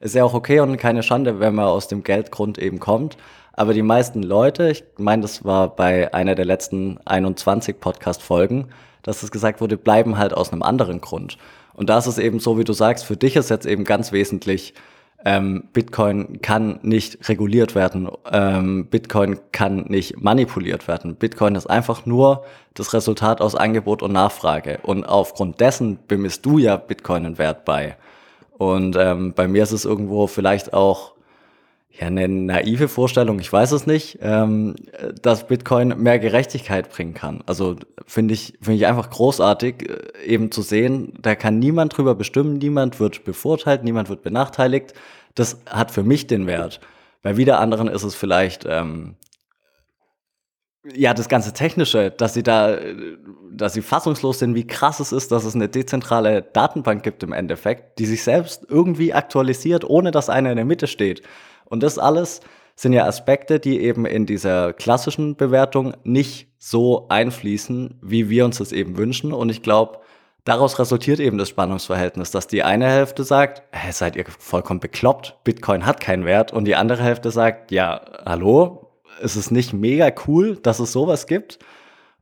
[0.01, 3.17] Ist ja auch okay und keine Schande, wenn man aus dem Geldgrund eben kommt.
[3.53, 8.69] Aber die meisten Leute, ich meine, das war bei einer der letzten 21 Podcast-Folgen,
[9.03, 11.37] dass es gesagt wurde, bleiben halt aus einem anderen Grund.
[11.75, 14.13] Und da ist es eben so, wie du sagst, für dich ist jetzt eben ganz
[14.13, 14.75] wesentlich,
[15.25, 18.09] ähm, Bitcoin kann nicht reguliert werden.
[18.31, 21.17] Ähm, Bitcoin kann nicht manipuliert werden.
[21.17, 24.79] Bitcoin ist einfach nur das Resultat aus Angebot und Nachfrage.
[24.83, 27.97] Und aufgrund dessen bemisst du ja Bitcoin einen Wert bei.
[28.57, 31.13] Und ähm, bei mir ist es irgendwo vielleicht auch
[31.93, 34.77] ja, eine naive Vorstellung, ich weiß es nicht, ähm,
[35.23, 37.43] dass Bitcoin mehr Gerechtigkeit bringen kann.
[37.47, 37.77] Also
[38.07, 42.59] finde ich, finde ich einfach großartig, äh, eben zu sehen, da kann niemand drüber bestimmen,
[42.59, 44.95] niemand wird bevorteilt, niemand wird benachteiligt.
[45.35, 46.81] Das hat für mich den Wert.
[47.23, 49.17] Bei wieder anderen ist es vielleicht, ähm,
[50.95, 52.79] ja, das ganze Technische, dass sie da,
[53.53, 57.33] dass sie fassungslos sind, wie krass es ist, dass es eine dezentrale Datenbank gibt im
[57.33, 61.23] Endeffekt, die sich selbst irgendwie aktualisiert, ohne dass einer in der Mitte steht.
[61.71, 62.41] Und das alles
[62.75, 68.59] sind ja Aspekte, die eben in dieser klassischen Bewertung nicht so einfließen, wie wir uns
[68.59, 69.33] das eben wünschen.
[69.33, 70.01] Und ich glaube,
[70.45, 75.37] daraus resultiert eben das Spannungsverhältnis, dass die eine Hälfte sagt, hey, seid ihr vollkommen bekloppt,
[75.45, 76.53] Bitcoin hat keinen Wert.
[76.53, 81.27] Und die andere Hälfte sagt, ja, hallo, ist es nicht mega cool, dass es sowas
[81.27, 81.59] gibt?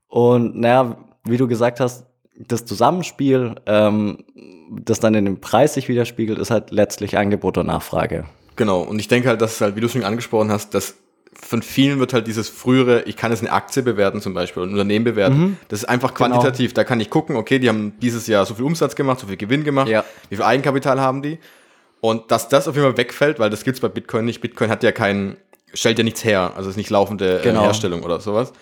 [0.09, 2.07] Und naja, wie du gesagt hast,
[2.37, 4.25] das Zusammenspiel, ähm,
[4.71, 8.27] das dann in dem Preis sich widerspiegelt, ist halt letztlich Angebot und Nachfrage.
[8.59, 10.97] Genau, und ich denke halt, dass es halt, wie du schon angesprochen hast, dass
[11.33, 14.71] von vielen wird halt dieses frühere, ich kann jetzt eine Aktie bewerten zum Beispiel, ein
[14.71, 15.39] Unternehmen bewerten.
[15.39, 15.57] Mhm.
[15.69, 16.73] Das ist einfach quantitativ.
[16.73, 16.75] Genau.
[16.75, 19.37] Da kann ich gucken, okay, die haben dieses Jahr so viel Umsatz gemacht, so viel
[19.37, 20.05] Gewinn gemacht, ja.
[20.29, 21.39] wie viel Eigenkapital haben die.
[22.01, 24.41] Und dass das auf jeden Fall wegfällt, weil das gibt's bei Bitcoin nicht.
[24.41, 25.37] Bitcoin hat ja keinen,
[25.73, 27.63] stellt ja nichts her, also ist nicht laufende äh, genau.
[27.63, 28.53] Herstellung oder sowas.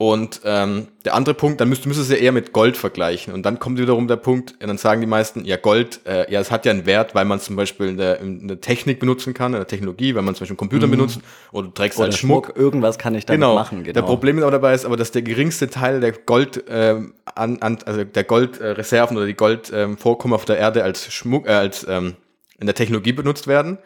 [0.00, 3.34] Und ähm, der andere Punkt, dann müsst, müsstest du es ja eher mit Gold vergleichen.
[3.34, 6.52] Und dann kommt wiederum der Punkt, dann sagen die meisten, ja, Gold, äh, ja, es
[6.52, 9.54] hat ja einen Wert, weil man zum Beispiel in der, in der Technik benutzen kann,
[9.54, 10.92] in der Technologie, weil man zum Beispiel einen Computer mhm.
[10.92, 12.46] benutzt oder du trägst oder Schmuck.
[12.46, 12.56] Schmuck.
[12.56, 13.56] Irgendwas kann ich damit genau.
[13.56, 13.92] machen, genau.
[13.92, 17.02] Der Problem ist aber dabei ist aber, dass der geringste Teil der Gold, äh,
[17.34, 21.48] an, an, also der Goldreserven äh, oder die Goldvorkommen ähm, auf der Erde als Schmuck,
[21.48, 22.14] äh, als ähm,
[22.60, 23.78] in der Technologie benutzt werden.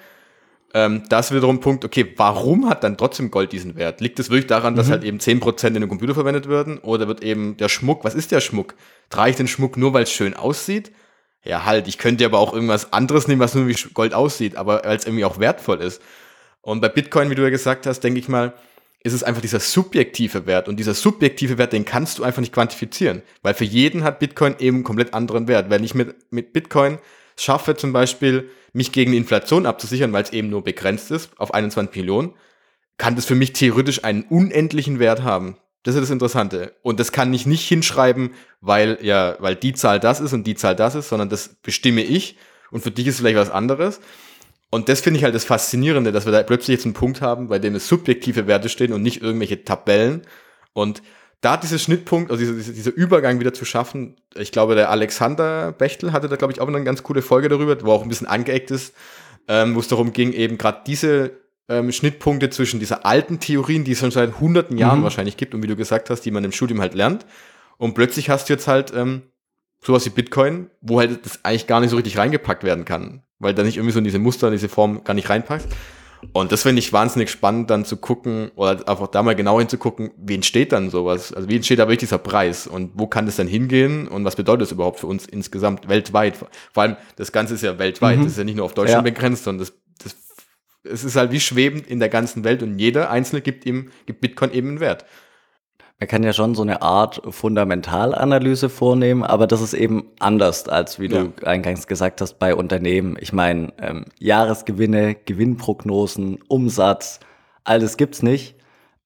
[0.74, 4.00] Ähm, da ist wiederum ein Punkt, okay, warum hat dann trotzdem Gold diesen Wert?
[4.00, 4.92] Liegt es wirklich daran, dass mhm.
[4.92, 6.78] halt eben 10% in den Computer verwendet werden?
[6.78, 8.74] Oder wird eben der Schmuck, was ist der Schmuck?
[9.10, 10.92] Trage ich den Schmuck nur, weil es schön aussieht?
[11.44, 14.84] Ja, halt, ich könnte aber auch irgendwas anderes nehmen, was nur wie Gold aussieht, aber
[14.84, 16.00] als irgendwie auch wertvoll ist.
[16.62, 18.54] Und bei Bitcoin, wie du ja gesagt hast, denke ich mal,
[19.04, 20.68] ist es einfach dieser subjektive Wert.
[20.68, 23.22] Und dieser subjektive Wert, den kannst du einfach nicht quantifizieren.
[23.42, 25.70] Weil für jeden hat Bitcoin eben einen komplett anderen Wert.
[25.70, 26.98] Wenn ich mit, mit Bitcoin
[27.36, 31.54] schaffe, zum Beispiel mich gegen die Inflation abzusichern, weil es eben nur begrenzt ist auf
[31.54, 32.34] 21 Millionen,
[32.96, 35.56] kann das für mich theoretisch einen unendlichen Wert haben.
[35.82, 36.76] Das ist das Interessante.
[36.82, 40.54] Und das kann ich nicht hinschreiben, weil, ja, weil die Zahl das ist und die
[40.54, 42.36] Zahl das ist, sondern das bestimme ich.
[42.70, 44.00] Und für dich ist vielleicht was anderes.
[44.70, 47.48] Und das finde ich halt das Faszinierende, dass wir da plötzlich jetzt einen Punkt haben,
[47.48, 50.22] bei dem es subjektive Werte stehen und nicht irgendwelche Tabellen.
[50.72, 51.02] Und
[51.42, 56.12] da dieser Schnittpunkt, also dieser, dieser Übergang wieder zu schaffen, ich glaube, der Alexander Bechtel
[56.12, 58.70] hatte da, glaube ich, auch eine ganz coole Folge darüber, wo auch ein bisschen angeeckt
[58.70, 58.94] ist,
[59.48, 61.32] ähm, wo es darum ging, eben gerade diese
[61.68, 65.04] ähm, Schnittpunkte zwischen dieser alten Theorien, die es schon seit hunderten Jahren mhm.
[65.04, 67.26] wahrscheinlich gibt und wie du gesagt hast, die man im Studium halt lernt.
[67.76, 69.22] Und plötzlich hast du jetzt halt ähm,
[69.84, 73.52] sowas wie Bitcoin, wo halt das eigentlich gar nicht so richtig reingepackt werden kann, weil
[73.52, 75.66] da nicht irgendwie so in diese Muster, in diese Form gar nicht reinpackt.
[76.32, 80.12] Und das finde ich wahnsinnig spannend, dann zu gucken oder einfach da mal genau hinzugucken,
[80.16, 81.32] wie entsteht dann sowas?
[81.32, 84.36] Also wie entsteht da wirklich dieser Preis und wo kann das dann hingehen und was
[84.36, 86.36] bedeutet das überhaupt für uns insgesamt weltweit?
[86.36, 88.22] Vor allem, das Ganze ist ja weltweit, mhm.
[88.22, 89.12] das ist ja nicht nur auf Deutschland ja.
[89.12, 90.16] begrenzt, sondern das, das,
[90.84, 94.20] es ist halt wie schwebend in der ganzen Welt und jeder Einzelne gibt ihm, gibt
[94.20, 95.04] Bitcoin eben einen Wert.
[96.02, 100.98] Man kann ja schon so eine Art Fundamentalanalyse vornehmen, aber das ist eben anders, als
[100.98, 101.22] wie ja.
[101.22, 103.16] du eingangs gesagt hast, bei Unternehmen.
[103.20, 107.20] Ich meine, ähm, Jahresgewinne, Gewinnprognosen, Umsatz,
[107.62, 108.56] all das gibt's nicht.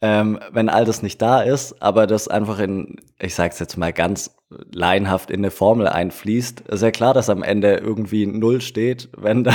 [0.00, 3.92] Ähm, wenn all das nicht da ist, aber das einfach in, ich sag's jetzt mal
[3.92, 4.34] ganz
[4.72, 9.44] laienhaft in eine Formel einfließt, ist ja klar, dass am Ende irgendwie Null steht, wenn
[9.44, 9.52] da,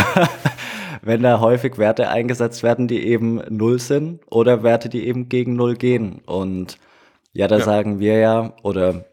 [1.01, 5.55] wenn da häufig Werte eingesetzt werden, die eben Null sind oder Werte, die eben gegen
[5.55, 6.21] Null gehen.
[6.27, 6.77] Und
[7.33, 7.63] ja, da ja.
[7.63, 9.05] sagen wir ja, oder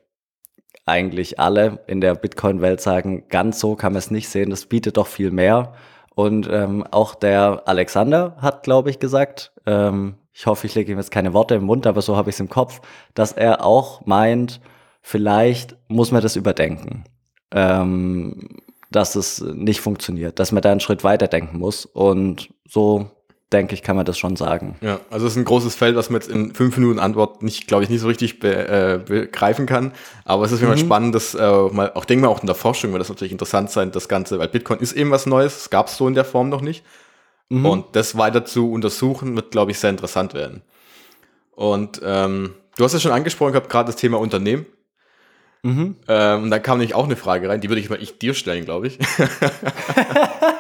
[0.87, 4.96] eigentlich alle in der Bitcoin-Welt sagen, ganz so kann man es nicht sehen, das bietet
[4.96, 5.74] doch viel mehr.
[6.14, 10.98] Und ähm, auch der Alexander hat, glaube ich, gesagt, ähm, ich hoffe, ich lege ihm
[10.98, 12.81] jetzt keine Worte im Mund, aber so habe ich es im Kopf,
[13.14, 14.61] dass er auch meint,
[15.00, 17.04] vielleicht muss man das überdenken,
[17.52, 21.87] ähm, dass es nicht funktioniert, dass man da einen Schritt weiter denken muss.
[21.87, 23.11] Und so
[23.53, 24.77] denke ich, kann man das schon sagen.
[24.81, 27.67] Ja, also es ist ein großes Feld, was man jetzt in fünf Minuten Antwort nicht,
[27.67, 29.93] glaube ich, nicht so richtig be, äh, begreifen kann.
[30.25, 30.81] Aber es ist immer mhm.
[30.81, 33.71] spannend, dass äh, mal, auch denke mal auch in der Forschung wird das natürlich interessant
[33.71, 36.27] sein, das Ganze, weil Bitcoin ist eben was Neues, es gab es so in der
[36.27, 36.85] Form noch nicht.
[37.49, 37.65] Mhm.
[37.65, 40.63] Und das weiter zu untersuchen, wird, glaube ich, sehr interessant werden.
[41.53, 44.67] Und ähm, du hast es schon angesprochen gehabt, gerade das Thema Unternehmen.
[45.63, 45.97] Mhm.
[46.07, 48.35] Ähm, und da kam nämlich auch eine Frage rein, die würde ich mal ich dir
[48.35, 48.99] stellen, glaube ich.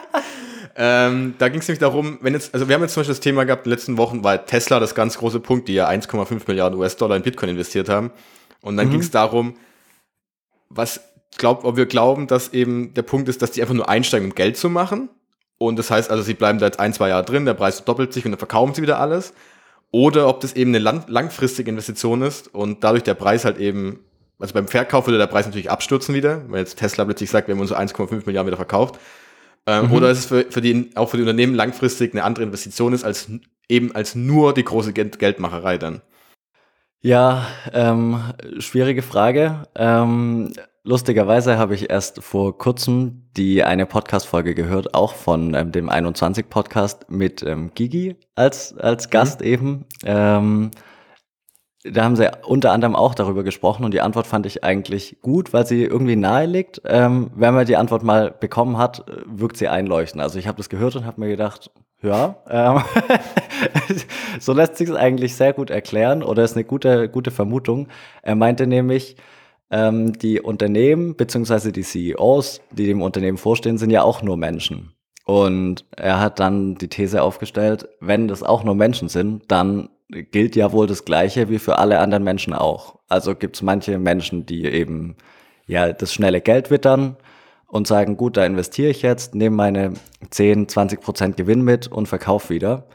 [0.80, 3.20] Ähm, da ging es nämlich darum, wenn jetzt, also wir haben jetzt zum Beispiel das
[3.20, 6.42] Thema gehabt, in den letzten Wochen war Tesla das ganz große Punkt, die ja 1,5
[6.46, 8.12] Milliarden US-Dollar in Bitcoin investiert haben.
[8.60, 8.92] Und dann mhm.
[8.92, 9.56] ging es darum,
[10.68, 11.00] was
[11.36, 14.34] glaubt, ob wir glauben, dass eben der Punkt ist, dass die einfach nur einsteigen, um
[14.36, 15.08] Geld zu machen.
[15.58, 18.12] Und das heißt also, sie bleiben da jetzt ein, zwei Jahre drin, der Preis doppelt
[18.12, 19.34] sich und dann verkaufen sie wieder alles.
[19.90, 24.04] Oder ob das eben eine lang langfristige Investition ist und dadurch der Preis halt eben,
[24.38, 27.54] also beim Verkauf würde der Preis natürlich abstürzen wieder, weil jetzt Tesla plötzlich sagt, wir
[27.54, 29.00] haben unsere 1,5 Milliarden wieder verkauft.
[29.68, 29.92] Ähm, mhm.
[29.92, 33.04] Oder ist es für, für die, auch für die Unternehmen langfristig eine andere Investition ist,
[33.04, 33.30] als
[33.68, 36.00] eben als nur die große Geld Geldmacherei dann?
[37.00, 38.18] Ja, ähm,
[38.60, 39.64] schwierige Frage.
[39.74, 40.54] Ähm,
[40.84, 47.10] lustigerweise habe ich erst vor kurzem die eine Podcast-Folge gehört, auch von ähm, dem 21-Podcast
[47.10, 49.46] mit ähm, Gigi als, als Gast mhm.
[49.46, 49.84] eben.
[50.02, 50.70] Ähm,
[51.84, 55.52] da haben sie unter anderem auch darüber gesprochen und die Antwort fand ich eigentlich gut,
[55.52, 56.82] weil sie irgendwie nahe liegt.
[56.84, 60.22] Ähm, wenn man die Antwort mal bekommen hat, wirkt sie einleuchtend.
[60.22, 61.70] Also ich habe das gehört und habe mir gedacht,
[62.02, 62.82] ja, ähm,
[64.40, 67.88] so lässt sich es eigentlich sehr gut erklären oder ist eine gute, gute Vermutung.
[68.22, 69.16] Er meinte nämlich,
[69.70, 74.92] ähm, die Unternehmen beziehungsweise die CEOs, die dem Unternehmen vorstehen, sind ja auch nur Menschen.
[75.24, 80.56] Und er hat dann die These aufgestellt, wenn das auch nur Menschen sind, dann gilt
[80.56, 82.98] ja wohl das Gleiche wie für alle anderen Menschen auch.
[83.08, 85.16] Also gibt es manche Menschen, die eben
[85.66, 87.16] ja das schnelle Geld wittern
[87.66, 89.94] und sagen, gut, da investiere ich jetzt, nehme meine
[90.30, 92.86] 10, 20 Prozent Gewinn mit und verkaufe wieder.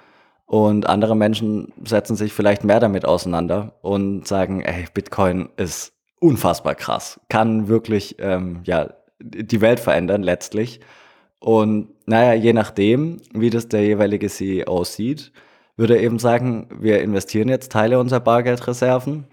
[0.46, 6.76] Und andere Menschen setzen sich vielleicht mehr damit auseinander und sagen, ey, Bitcoin ist unfassbar
[6.76, 10.80] krass, kann wirklich ähm, ja die Welt verändern letztlich.
[11.40, 15.32] Und naja, je nachdem, wie das der jeweilige CEO sieht,
[15.76, 19.26] würde eben sagen, wir investieren jetzt Teile unserer Bargeldreserven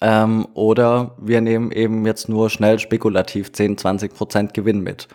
[0.00, 5.08] ähm, oder wir nehmen eben jetzt nur schnell spekulativ 10, 20 Prozent Gewinn mit.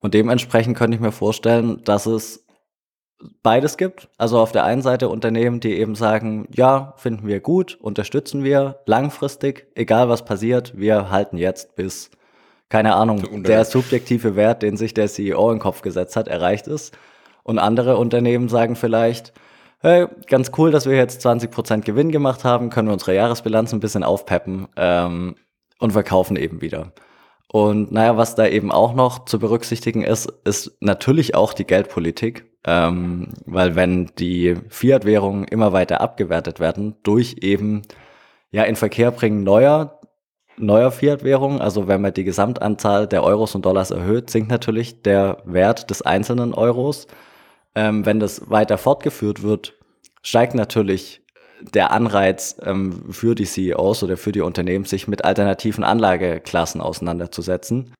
[0.00, 2.44] Und dementsprechend könnte ich mir vorstellen, dass es
[3.42, 4.08] beides gibt.
[4.18, 8.80] Also auf der einen Seite Unternehmen, die eben sagen, ja, finden wir gut, unterstützen wir
[8.86, 12.10] langfristig, egal was passiert, wir halten jetzt bis,
[12.68, 16.66] keine Ahnung, der subjektive Wert, den sich der CEO in den Kopf gesetzt hat, erreicht
[16.66, 16.96] ist.
[17.42, 19.32] Und andere Unternehmen sagen vielleicht,
[19.84, 23.80] hey, ganz cool, dass wir jetzt 20% Gewinn gemacht haben, können wir unsere Jahresbilanz ein
[23.80, 25.36] bisschen aufpeppen ähm,
[25.78, 26.92] und verkaufen eben wieder.
[27.52, 32.46] Und naja, was da eben auch noch zu berücksichtigen ist, ist natürlich auch die Geldpolitik,
[32.66, 37.82] ähm, weil wenn die Fiat-Währungen immer weiter abgewertet werden durch eben
[38.50, 40.00] ja in Verkehr bringen neuer
[40.56, 45.38] neuer Fiat-Währungen, also wenn man die Gesamtanzahl der Euros und Dollars erhöht, sinkt natürlich der
[45.44, 47.08] Wert des einzelnen Euros
[47.74, 49.74] ähm, wenn das weiter fortgeführt wird,
[50.22, 51.22] steigt natürlich
[51.60, 57.94] der Anreiz ähm, für die CEOs oder für die Unternehmen, sich mit alternativen Anlageklassen auseinanderzusetzen.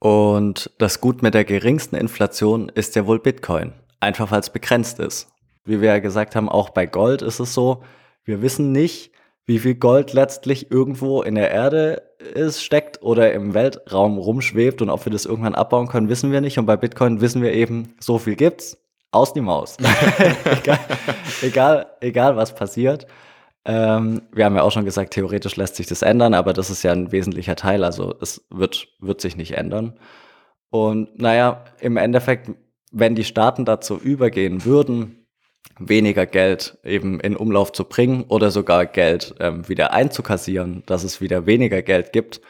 [0.00, 4.98] Und das Gut mit der geringsten Inflation ist ja wohl Bitcoin, einfach weil es begrenzt
[4.98, 5.28] ist.
[5.64, 7.82] Wie wir ja gesagt haben, auch bei Gold ist es so,
[8.24, 9.12] wir wissen nicht,
[9.46, 12.02] wie viel Gold letztlich irgendwo in der Erde
[12.34, 16.40] ist, steckt oder im Weltraum rumschwebt und ob wir das irgendwann abbauen können, wissen wir
[16.40, 16.58] nicht.
[16.58, 18.78] Und bei Bitcoin wissen wir eben, so viel gibt's
[19.14, 19.76] aus die Maus.
[20.44, 20.80] egal,
[21.42, 23.06] egal, egal, was passiert.
[23.64, 26.82] Ähm, wir haben ja auch schon gesagt, theoretisch lässt sich das ändern, aber das ist
[26.82, 27.84] ja ein wesentlicher Teil.
[27.84, 29.98] Also es wird, wird sich nicht ändern.
[30.70, 32.50] Und naja, im Endeffekt,
[32.92, 35.24] wenn die Staaten dazu übergehen würden,
[35.78, 41.20] weniger Geld eben in Umlauf zu bringen oder sogar Geld ähm, wieder einzukassieren, dass es
[41.20, 42.40] wieder weniger Geld gibt,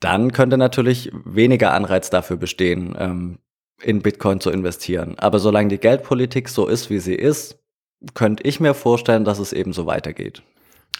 [0.00, 3.38] dann könnte natürlich weniger Anreiz dafür bestehen, ähm,
[3.82, 5.14] in Bitcoin zu investieren.
[5.18, 7.58] Aber solange die Geldpolitik so ist, wie sie ist,
[8.14, 10.42] könnte ich mir vorstellen, dass es eben so weitergeht.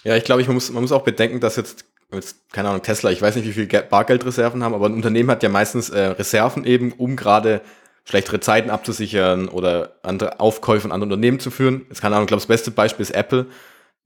[0.04, 2.82] Ja, ich glaube, ich, man, muss, man muss auch bedenken, dass jetzt, jetzt, keine Ahnung,
[2.82, 6.00] Tesla, ich weiß nicht, wie viel Bargeldreserven haben, aber ein Unternehmen hat ja meistens äh,
[6.00, 7.60] Reserven eben, um gerade
[8.04, 11.86] schlechtere Zeiten abzusichern oder andere Aufkäufe von anderen Unternehmen zu führen.
[11.88, 13.46] Jetzt keine Ahnung, ich glaube, das beste Beispiel ist Apple.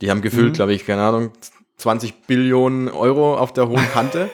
[0.00, 0.52] Die haben gefühlt, mhm.
[0.52, 1.32] glaube ich, keine Ahnung,
[1.78, 4.30] 20 Billionen Euro auf der hohen Kante.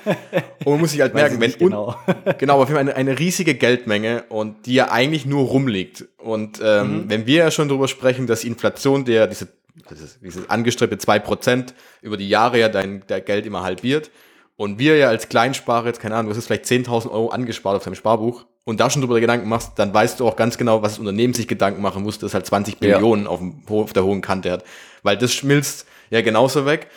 [0.65, 1.95] und man muss sich halt merken, wenn genau.
[2.39, 6.07] genau, aber für eine, eine riesige Geldmenge und die ja eigentlich nur rumliegt.
[6.19, 7.11] Und ähm, mhm.
[7.11, 9.49] wenn wir ja schon darüber sprechen, dass Inflation der diese
[9.91, 14.11] dieses, dieses angestrebte 2% über die Jahre ja dein der Geld immer halbiert
[14.57, 17.85] und wir ja als Kleinsparer jetzt, keine Ahnung, du hast vielleicht 10.000 Euro angespart auf
[17.85, 20.93] deinem Sparbuch und da schon drüber Gedanken machst, dann weißt du auch ganz genau, was
[20.93, 22.81] das Unternehmen sich Gedanken machen muss, das halt 20 ja.
[22.81, 24.65] Billionen auf, dem, auf der hohen Kante hat.
[25.03, 26.89] Weil das schmilzt ja genauso weg.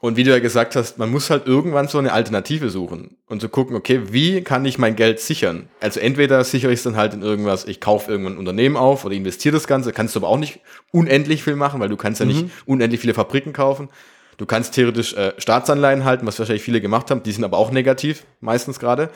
[0.00, 3.42] Und wie du ja gesagt hast, man muss halt irgendwann so eine Alternative suchen und
[3.42, 5.68] so gucken, okay, wie kann ich mein Geld sichern?
[5.80, 9.04] Also entweder sichere ich es dann halt in irgendwas, ich kaufe irgendwann ein Unternehmen auf
[9.04, 10.60] oder investiere das Ganze, kannst du aber auch nicht
[10.92, 12.32] unendlich viel machen, weil du kannst ja mhm.
[12.32, 13.88] nicht unendlich viele Fabriken kaufen.
[14.36, 17.72] Du kannst theoretisch äh, Staatsanleihen halten, was wahrscheinlich viele gemacht haben, die sind aber auch
[17.72, 19.10] negativ, meistens gerade.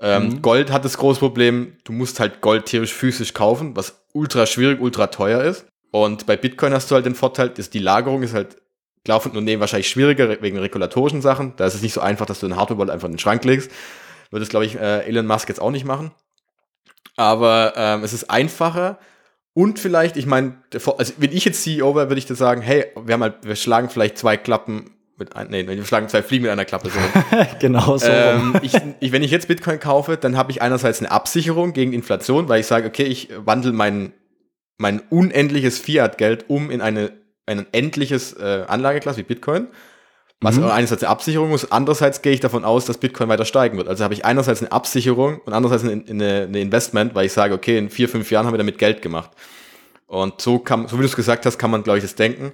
[0.00, 0.42] Ähm, mhm.
[0.42, 4.80] Gold hat das große Problem, du musst halt Gold theoretisch physisch kaufen, was ultra schwierig,
[4.80, 5.66] ultra teuer ist.
[5.90, 8.56] Und bei Bitcoin hast du halt den Vorteil, dass die Lagerung ist halt
[9.04, 11.54] Klar, für Unternehmen wahrscheinlich schwieriger wegen regulatorischen Sachen.
[11.56, 13.70] Da ist es nicht so einfach, dass du einen Hardware-Wallet einfach in den Schrank legst.
[14.30, 16.10] Würde es, glaube ich, äh, Elon Musk jetzt auch nicht machen.
[17.16, 18.98] Aber ähm, es ist einfacher.
[19.52, 22.86] Und vielleicht, ich meine, also wenn ich jetzt CEO wäre, würde ich dir sagen, hey,
[22.96, 26.42] wir haben halt, wir schlagen vielleicht zwei Klappen mit ein, nee, wir schlagen zwei Fliegen
[26.42, 26.90] mit einer Klappe.
[26.90, 26.98] So.
[27.60, 28.08] genau so.
[28.08, 31.92] Ähm, ich, ich, wenn ich jetzt Bitcoin kaufe, dann habe ich einerseits eine Absicherung gegen
[31.92, 34.12] Inflation, weil ich sage, okay, ich wandle mein,
[34.76, 37.12] mein unendliches Fiat-Geld um in eine
[37.46, 39.68] ein endliches äh, Anlageklasse wie Bitcoin,
[40.40, 40.64] was mhm.
[40.64, 43.88] einerseits eine Absicherung muss, andererseits gehe ich davon aus, dass Bitcoin weiter steigen wird.
[43.88, 47.54] Also habe ich einerseits eine Absicherung und andererseits eine, eine, eine Investment, weil ich sage,
[47.54, 49.30] okay, in vier, fünf Jahren haben wir damit Geld gemacht.
[50.06, 52.52] Und so kann, so wie du es gesagt hast, kann man, glaube ich, das denken.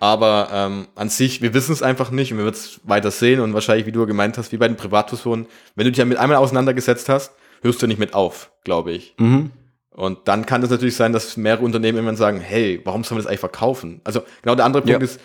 [0.00, 3.40] Aber ähm, an sich, wir wissen es einfach nicht und wir werden es weiter sehen
[3.40, 6.36] und wahrscheinlich, wie du gemeint hast, wie bei den Privatpersonen, wenn du dich damit einmal
[6.38, 9.14] auseinandergesetzt hast, hörst du nicht mit auf, glaube ich.
[9.18, 9.50] Mhm.
[9.98, 13.24] Und dann kann es natürlich sein, dass mehrere Unternehmen irgendwann sagen, hey, warum soll man
[13.24, 14.00] das eigentlich verkaufen?
[14.04, 15.04] Also genau der andere Punkt ja.
[15.04, 15.20] ist,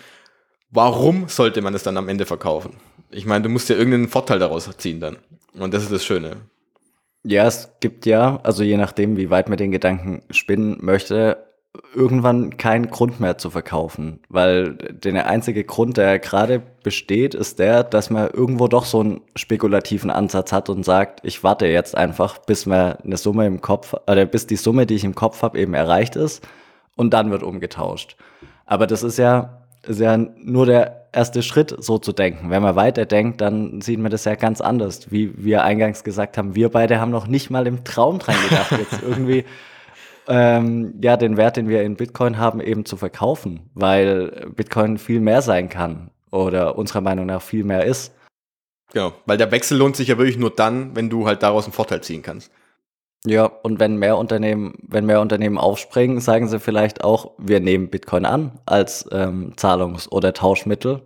[0.72, 2.78] warum sollte man es dann am Ende verkaufen?
[3.14, 5.18] ich meine, du musst ja irgendeinen Vorteil daraus ziehen dann.
[5.54, 6.38] Und das ist das Schöne.
[7.24, 11.38] Ja, es gibt ja, also je nachdem, wie weit man den Gedanken spinnen möchte,
[11.96, 14.20] irgendwann keinen Grund mehr zu verkaufen.
[14.30, 19.22] Weil der einzige Grund, der gerade besteht, ist der, dass man irgendwo doch so einen
[19.36, 23.96] spekulativen Ansatz hat und sagt, ich warte jetzt einfach, bis man eine Summe im Kopf,
[24.08, 26.48] oder bis die Summe, die ich im Kopf habe, eben erreicht ist
[26.96, 28.18] und dann wird umgetauscht.
[28.66, 32.50] Aber das ist ja, ist ja nur der erste Schritt, so zu denken.
[32.52, 35.12] Wenn man weiterdenkt, dann sieht man das ja ganz anders.
[35.12, 38.72] Wie wir eingangs gesagt haben, wir beide haben noch nicht mal im Traum dran gedacht,
[38.72, 39.46] jetzt irgendwie
[40.28, 45.20] ähm, ja, den Wert, den wir in Bitcoin haben, eben zu verkaufen, weil Bitcoin viel
[45.20, 48.14] mehr sein kann oder unserer Meinung nach viel mehr ist.
[48.94, 51.74] Genau, weil der Wechsel lohnt sich ja wirklich nur dann, wenn du halt daraus einen
[51.74, 52.52] Vorteil ziehen kannst.
[53.26, 57.90] Ja, und wenn mehr Unternehmen, wenn mehr Unternehmen aufspringen, sagen sie vielleicht auch, wir nehmen
[57.90, 61.02] Bitcoin an als ähm, Zahlungs- oder Tauschmittel.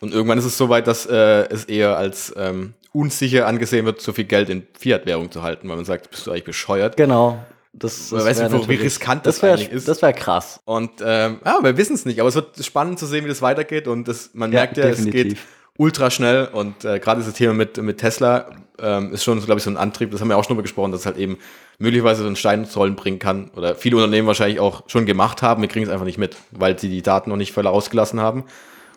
[0.00, 4.12] Und irgendwann ist es soweit, dass äh, es eher als ähm, unsicher angesehen wird, so
[4.12, 6.96] viel Geld in Fiat-Währung zu halten, weil man sagt, bist du eigentlich bescheuert?
[6.96, 7.38] Genau.
[7.78, 9.88] Das, das weißt du, wie riskant das, das wär, eigentlich ist.
[9.88, 10.60] Das wäre krass.
[10.64, 13.42] Und ähm, ja, wir wissen es nicht, aber es wird spannend zu sehen, wie das
[13.42, 13.88] weitergeht.
[13.88, 15.14] Und das, man ja, merkt ja, definitiv.
[15.14, 15.38] es geht
[15.78, 16.46] ultra schnell.
[16.46, 19.76] Und äh, gerade dieses Thema mit, mit Tesla ähm, ist schon, glaube ich, so ein
[19.76, 20.10] Antrieb.
[20.10, 21.38] Das haben wir auch schon mal gesprochen, dass es halt eben
[21.78, 23.50] möglicherweise so einen Stein ins Rollen bringen kann.
[23.56, 25.62] Oder viele Unternehmen wahrscheinlich auch schon gemacht haben.
[25.62, 28.44] Wir kriegen es einfach nicht mit, weil sie die Daten noch nicht voll ausgelassen haben.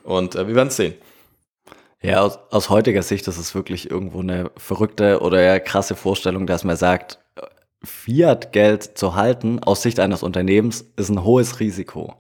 [0.04, 0.96] Und äh, wir werden es sehen.
[2.02, 6.48] Ja, aus, aus heutiger Sicht ist es wirklich irgendwo eine verrückte oder ja krasse Vorstellung,
[6.48, 7.20] dass man sagt,
[7.84, 12.16] Fiat-Geld zu halten aus Sicht eines Unternehmens ist ein hohes Risiko.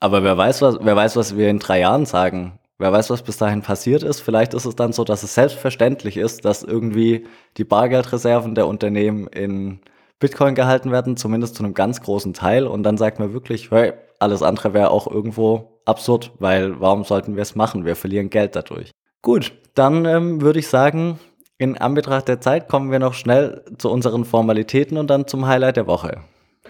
[0.00, 2.58] Aber wer weiß, was, wer weiß, was wir in drei Jahren sagen.
[2.78, 4.20] Wer weiß, was bis dahin passiert ist.
[4.20, 7.26] Vielleicht ist es dann so, dass es selbstverständlich ist, dass irgendwie
[7.58, 9.80] die Bargeldreserven der Unternehmen in
[10.18, 12.66] Bitcoin gehalten werden, zumindest zu einem ganz großen Teil.
[12.66, 17.36] Und dann sagt man wirklich, hey, alles andere wäre auch irgendwo absurd, weil warum sollten
[17.36, 17.84] wir es machen?
[17.84, 18.90] Wir verlieren Geld dadurch.
[19.22, 21.18] Gut, dann ähm, würde ich sagen,
[21.60, 25.76] in Anbetracht der Zeit kommen wir noch schnell zu unseren Formalitäten und dann zum Highlight
[25.76, 26.22] der Woche.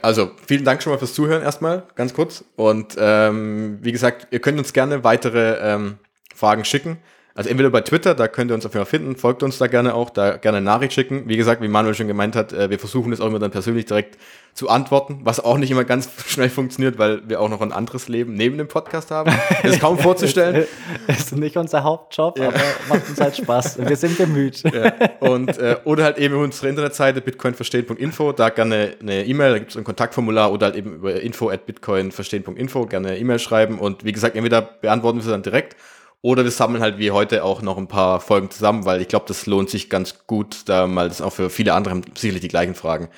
[0.02, 2.44] Also vielen Dank schon mal fürs Zuhören erstmal, ganz kurz.
[2.56, 5.98] Und ähm, wie gesagt, ihr könnt uns gerne weitere ähm,
[6.34, 6.98] Fragen schicken.
[7.40, 9.66] Also entweder bei Twitter, da könnt ihr uns auf jeden Fall finden, folgt uns da
[9.66, 11.22] gerne auch, da gerne eine Nachricht schicken.
[11.26, 13.86] Wie gesagt, wie Manuel schon gemeint hat, äh, wir versuchen das auch immer dann persönlich
[13.86, 14.18] direkt
[14.52, 18.08] zu antworten, was auch nicht immer ganz schnell funktioniert, weil wir auch noch ein anderes
[18.08, 19.32] Leben neben dem Podcast haben.
[19.62, 20.66] Das ist kaum vorzustellen.
[21.06, 22.48] das ist nicht unser Hauptjob, ja.
[22.48, 23.78] aber macht uns halt Spaß.
[23.88, 24.62] Wir sind bemüht.
[24.70, 24.92] Ja.
[25.20, 29.76] Und, äh, oder halt eben unsere Internetseite bitcoinverstehen.info, da gerne eine E-Mail, da gibt es
[29.76, 34.12] ein Kontaktformular oder halt eben über info at bitcoinverstehen.info gerne eine E-Mail schreiben und wie
[34.12, 35.76] gesagt, entweder beantworten wir sie dann direkt
[36.22, 39.24] oder wir sammeln halt wie heute auch noch ein paar Folgen zusammen, weil ich glaube,
[39.28, 42.74] das lohnt sich ganz gut, da mal das auch für viele andere sicherlich die gleichen
[42.74, 43.08] Fragen.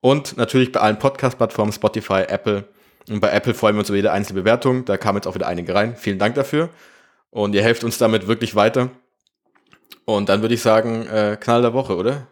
[0.00, 2.64] Und natürlich bei allen Podcast-Plattformen, Spotify, Apple.
[3.08, 4.84] Und bei Apple freuen wir uns über jede einzelne Bewertung.
[4.84, 5.96] Da kamen jetzt auch wieder einige rein.
[5.96, 6.70] Vielen Dank dafür.
[7.30, 8.90] Und ihr helft uns damit wirklich weiter.
[10.04, 12.28] Und dann würde ich sagen, äh, Knall der Woche, oder?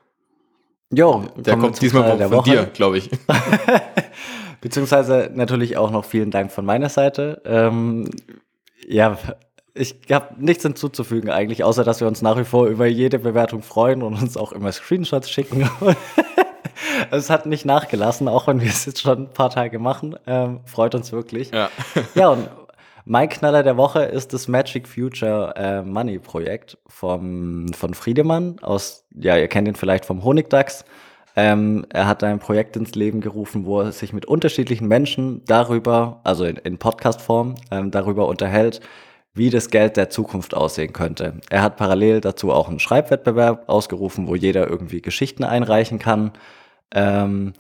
[0.91, 2.51] Jo, der kommt diesmal von Woche.
[2.51, 3.11] dir, glaube ich.
[4.61, 7.43] Beziehungsweise natürlich auch noch vielen Dank von meiner Seite.
[7.45, 8.09] Ähm,
[8.87, 9.19] ja,
[9.75, 13.63] ich habe nichts hinzuzufügen eigentlich, außer dass wir uns nach wie vor über jede Bewertung
[13.63, 15.69] freuen und uns auch immer Screenshots schicken.
[17.11, 20.17] es hat nicht nachgelassen, auch wenn wir es jetzt schon ein paar Tage machen.
[20.27, 21.51] Ähm, freut uns wirklich.
[21.51, 21.71] Ja.
[22.15, 22.49] ja, und
[23.05, 29.05] mein Knaller der Woche ist das Magic Future äh, Money Projekt vom, von Friedemann aus,
[29.11, 30.85] ja, ihr kennt ihn vielleicht vom Honigdachs.
[31.37, 36.21] Ähm, er hat ein Projekt ins Leben gerufen, wo er sich mit unterschiedlichen Menschen darüber,
[36.23, 38.81] also in, in Podcast-Form, ähm, darüber unterhält,
[39.35, 41.41] wie das Geld der Zukunft aussehen könnte.
[41.51, 46.33] Er hat parallel dazu auch einen Schreibwettbewerb ausgerufen, wo jeder irgendwie Geschichten einreichen kann.
[46.93, 47.53] Ähm,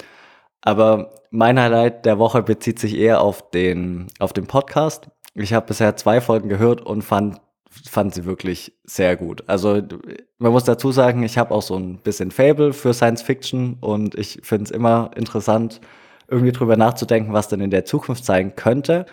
[0.63, 5.09] aber mein Highlight der Woche bezieht sich eher auf den, auf den Podcast.
[5.35, 9.43] Ich habe bisher zwei Folgen gehört und fand, fand sie wirklich sehr gut.
[9.49, 9.83] Also
[10.39, 14.15] man muss dazu sagen, ich habe auch so ein bisschen Fable für Science Fiction und
[14.15, 15.81] ich finde es immer interessant,
[16.29, 19.07] irgendwie drüber nachzudenken, was denn in der Zukunft sein könnte.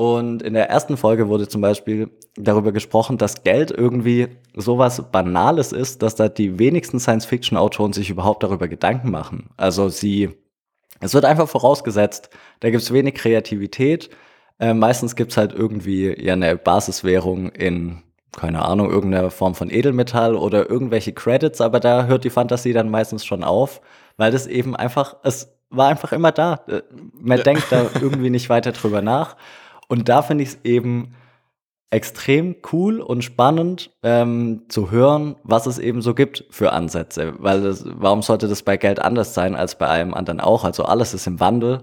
[0.00, 5.72] Und in der ersten Folge wurde zum Beispiel darüber gesprochen, dass Geld irgendwie sowas Banales
[5.72, 9.50] ist, dass da die wenigsten Science-Fiction-Autoren sich überhaupt darüber Gedanken machen.
[9.58, 10.30] Also sie,
[11.00, 12.30] es wird einfach vorausgesetzt,
[12.60, 14.08] da gibt es wenig Kreativität.
[14.58, 18.02] Äh, meistens gibt es halt irgendwie ja eine Basiswährung in,
[18.34, 22.88] keine Ahnung, irgendeiner Form von Edelmetall oder irgendwelche Credits, aber da hört die Fantasie dann
[22.88, 23.82] meistens schon auf,
[24.16, 26.64] weil das eben einfach, es war einfach immer da.
[26.68, 26.80] Äh,
[27.12, 27.44] man ja.
[27.44, 29.36] denkt da irgendwie nicht weiter drüber nach.
[29.90, 31.16] Und da finde ich es eben
[31.90, 37.34] extrem cool und spannend ähm, zu hören, was es eben so gibt für Ansätze.
[37.38, 40.62] Weil das, warum sollte das bei Geld anders sein als bei allem anderen auch?
[40.62, 41.82] Also alles ist im Wandel.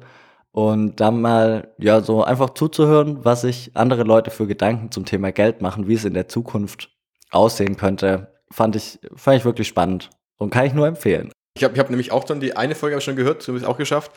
[0.51, 5.33] Und dann mal, ja, so einfach zuzuhören, was sich andere Leute für Gedanken zum Thema
[5.33, 6.89] Geld machen, wie es in der Zukunft
[7.31, 11.33] aussehen könnte, fand ich, fand ich wirklich spannend und kann ich nur empfehlen.
[11.57, 14.13] Ich habe ich hab nämlich auch dann die eine Folge schon gehört, es auch geschafft.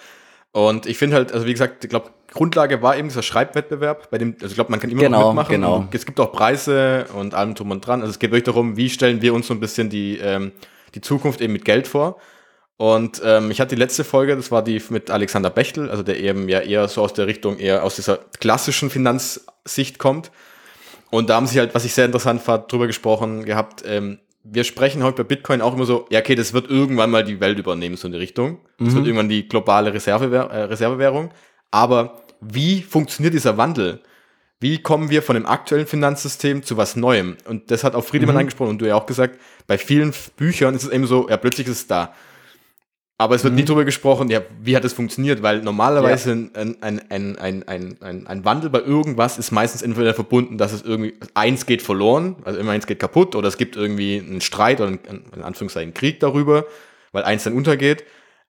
[0.52, 4.18] Und ich finde halt, also wie gesagt, ich glaube, Grundlage war eben dieser Schreibwettbewerb, bei
[4.18, 5.54] dem, also ich glaube, man kann immer genau, noch mitmachen.
[5.54, 5.88] Genau.
[5.92, 8.00] Es gibt auch Preise und allem drum und dran.
[8.00, 10.52] Also es geht wirklich darum, wie stellen wir uns so ein bisschen die, ähm,
[10.94, 12.18] die Zukunft eben mit Geld vor.
[12.76, 16.18] Und ähm, ich hatte die letzte Folge, das war die mit Alexander Bechtel, also der
[16.18, 20.30] eben ja eher so aus der Richtung, eher aus dieser klassischen Finanzsicht kommt.
[21.10, 24.64] Und da haben sie halt, was ich sehr interessant fand, drüber gesprochen gehabt, ähm, wir
[24.64, 27.58] sprechen heute bei Bitcoin auch immer so, ja, okay, das wird irgendwann mal die Welt
[27.58, 28.58] übernehmen, so in die Richtung.
[28.78, 28.94] Das Mhm.
[28.96, 31.30] wird irgendwann die globale Reservewähr äh, Reservewährung.
[31.70, 34.00] Aber wie funktioniert dieser Wandel?
[34.58, 37.36] Wie kommen wir von dem aktuellen Finanzsystem zu was Neuem?
[37.46, 38.40] Und das hat auch Friedemann Mhm.
[38.40, 41.66] angesprochen und du ja auch gesagt, bei vielen Büchern ist es eben so, ja, plötzlich
[41.66, 42.14] ist es da.
[43.20, 43.58] Aber es wird Mhm.
[43.58, 47.96] nie darüber gesprochen, ja, wie hat es funktioniert, weil normalerweise ein, ein, ein, ein, ein,
[48.00, 52.36] ein, ein Wandel bei irgendwas ist meistens entweder verbunden, dass es irgendwie, eins geht verloren,
[52.46, 55.92] also immer eins geht kaputt, oder es gibt irgendwie einen Streit oder einen, in Anführungszeichen
[55.92, 56.64] Krieg darüber,
[57.12, 58.04] weil eins dann untergeht.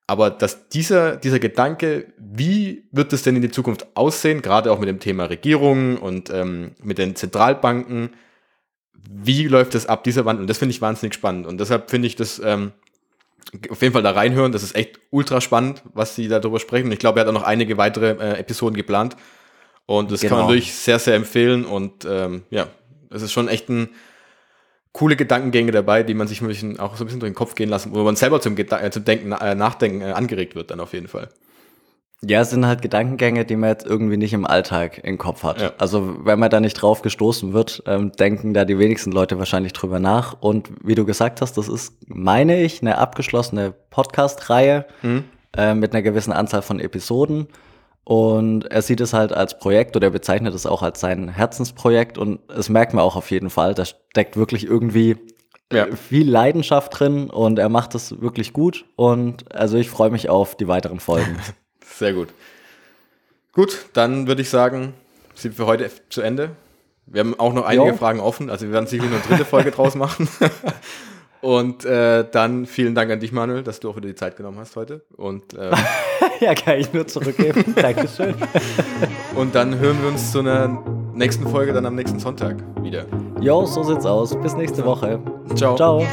[0.08, 4.80] Aber dass dieser, dieser Gedanke, wie wird es denn in die Zukunft aussehen, gerade auch
[4.80, 8.12] mit dem Thema Regierung und ähm, mit den Zentralbanken,
[8.94, 10.44] wie läuft es ab, dieser Wandel?
[10.44, 11.46] Und das finde ich wahnsinnig spannend.
[11.46, 12.72] Und deshalb finde ich das ähm,
[13.70, 14.52] auf jeden Fall da reinhören.
[14.52, 16.88] Das ist echt ultra spannend, was sie darüber sprechen.
[16.88, 19.16] Und ich glaube, er hat auch noch einige weitere äh, Episoden geplant.
[19.86, 20.50] Und das kann man Genau.
[20.50, 21.66] wirklich sehr, sehr empfehlen.
[21.66, 22.68] Und ähm, ja,
[23.10, 23.90] es ist schon echt ein
[24.94, 27.56] coole Gedankengänge dabei, die man sich ein bisschen, auch so ein bisschen durch den Kopf
[27.56, 30.72] gehen lassen, wo man selber zum, Geda äh, zum Denken, äh, Nachdenken äh, angeregt wird,
[30.72, 31.30] dann auf jeden Fall.
[32.24, 35.60] Ja, es sind halt Gedankengänge, die man jetzt irgendwie nicht im Alltag im Kopf hat.
[35.62, 35.72] Ja.
[35.80, 39.74] Also wenn man da nicht drauf gestoßen wird, ähm, denken da die wenigsten Leute wahrscheinlich
[39.74, 40.38] drüber nach.
[40.40, 45.24] Und wie du gesagt hast, das ist, meine ich, eine abgeschlossene Podcast-Reihe Mhm.
[45.58, 47.48] äh, mit einer gewissen Anzahl von Episoden.
[48.04, 52.20] Und er sieht es halt als Projekt oder er bezeichnet es auch als sein Herzensprojekt.
[52.20, 55.18] Und es merkt man auch auf jeden Fall, da steckt wirklich irgendwie
[55.74, 55.86] Ja.
[55.86, 58.86] äh, viel Leidenschaft drin und er macht es wirklich gut.
[58.96, 61.38] Und also ich freue mich auf die weiteren Folgen.
[62.02, 62.30] Sehr gut.
[63.54, 64.96] Gut, dann würde ich sagen,
[65.36, 66.50] sind wir heute zu Ende.
[67.06, 67.96] Wir haben auch noch einige Jo.
[67.96, 70.28] Fragen offen, also wir werden sicher noch eine dritte Folge draus machen.
[71.42, 74.58] Und äh, dann vielen Dank an dich, Manuel, dass du auch wieder die Zeit genommen
[74.58, 75.04] hast heute.
[75.16, 75.70] Und, äh,
[76.40, 77.76] ja, kann ich nur zurückgeben.
[77.80, 78.34] Dankeschön.
[79.36, 80.84] und dann hören wir uns zu einer
[81.14, 83.06] nächsten Folge dann am nächsten Sonntag wieder.
[83.42, 84.36] Jo, so sieht's aus.
[84.42, 85.20] Bis nächste Woche.
[85.54, 85.76] Ciao.
[85.76, 86.04] Ciao.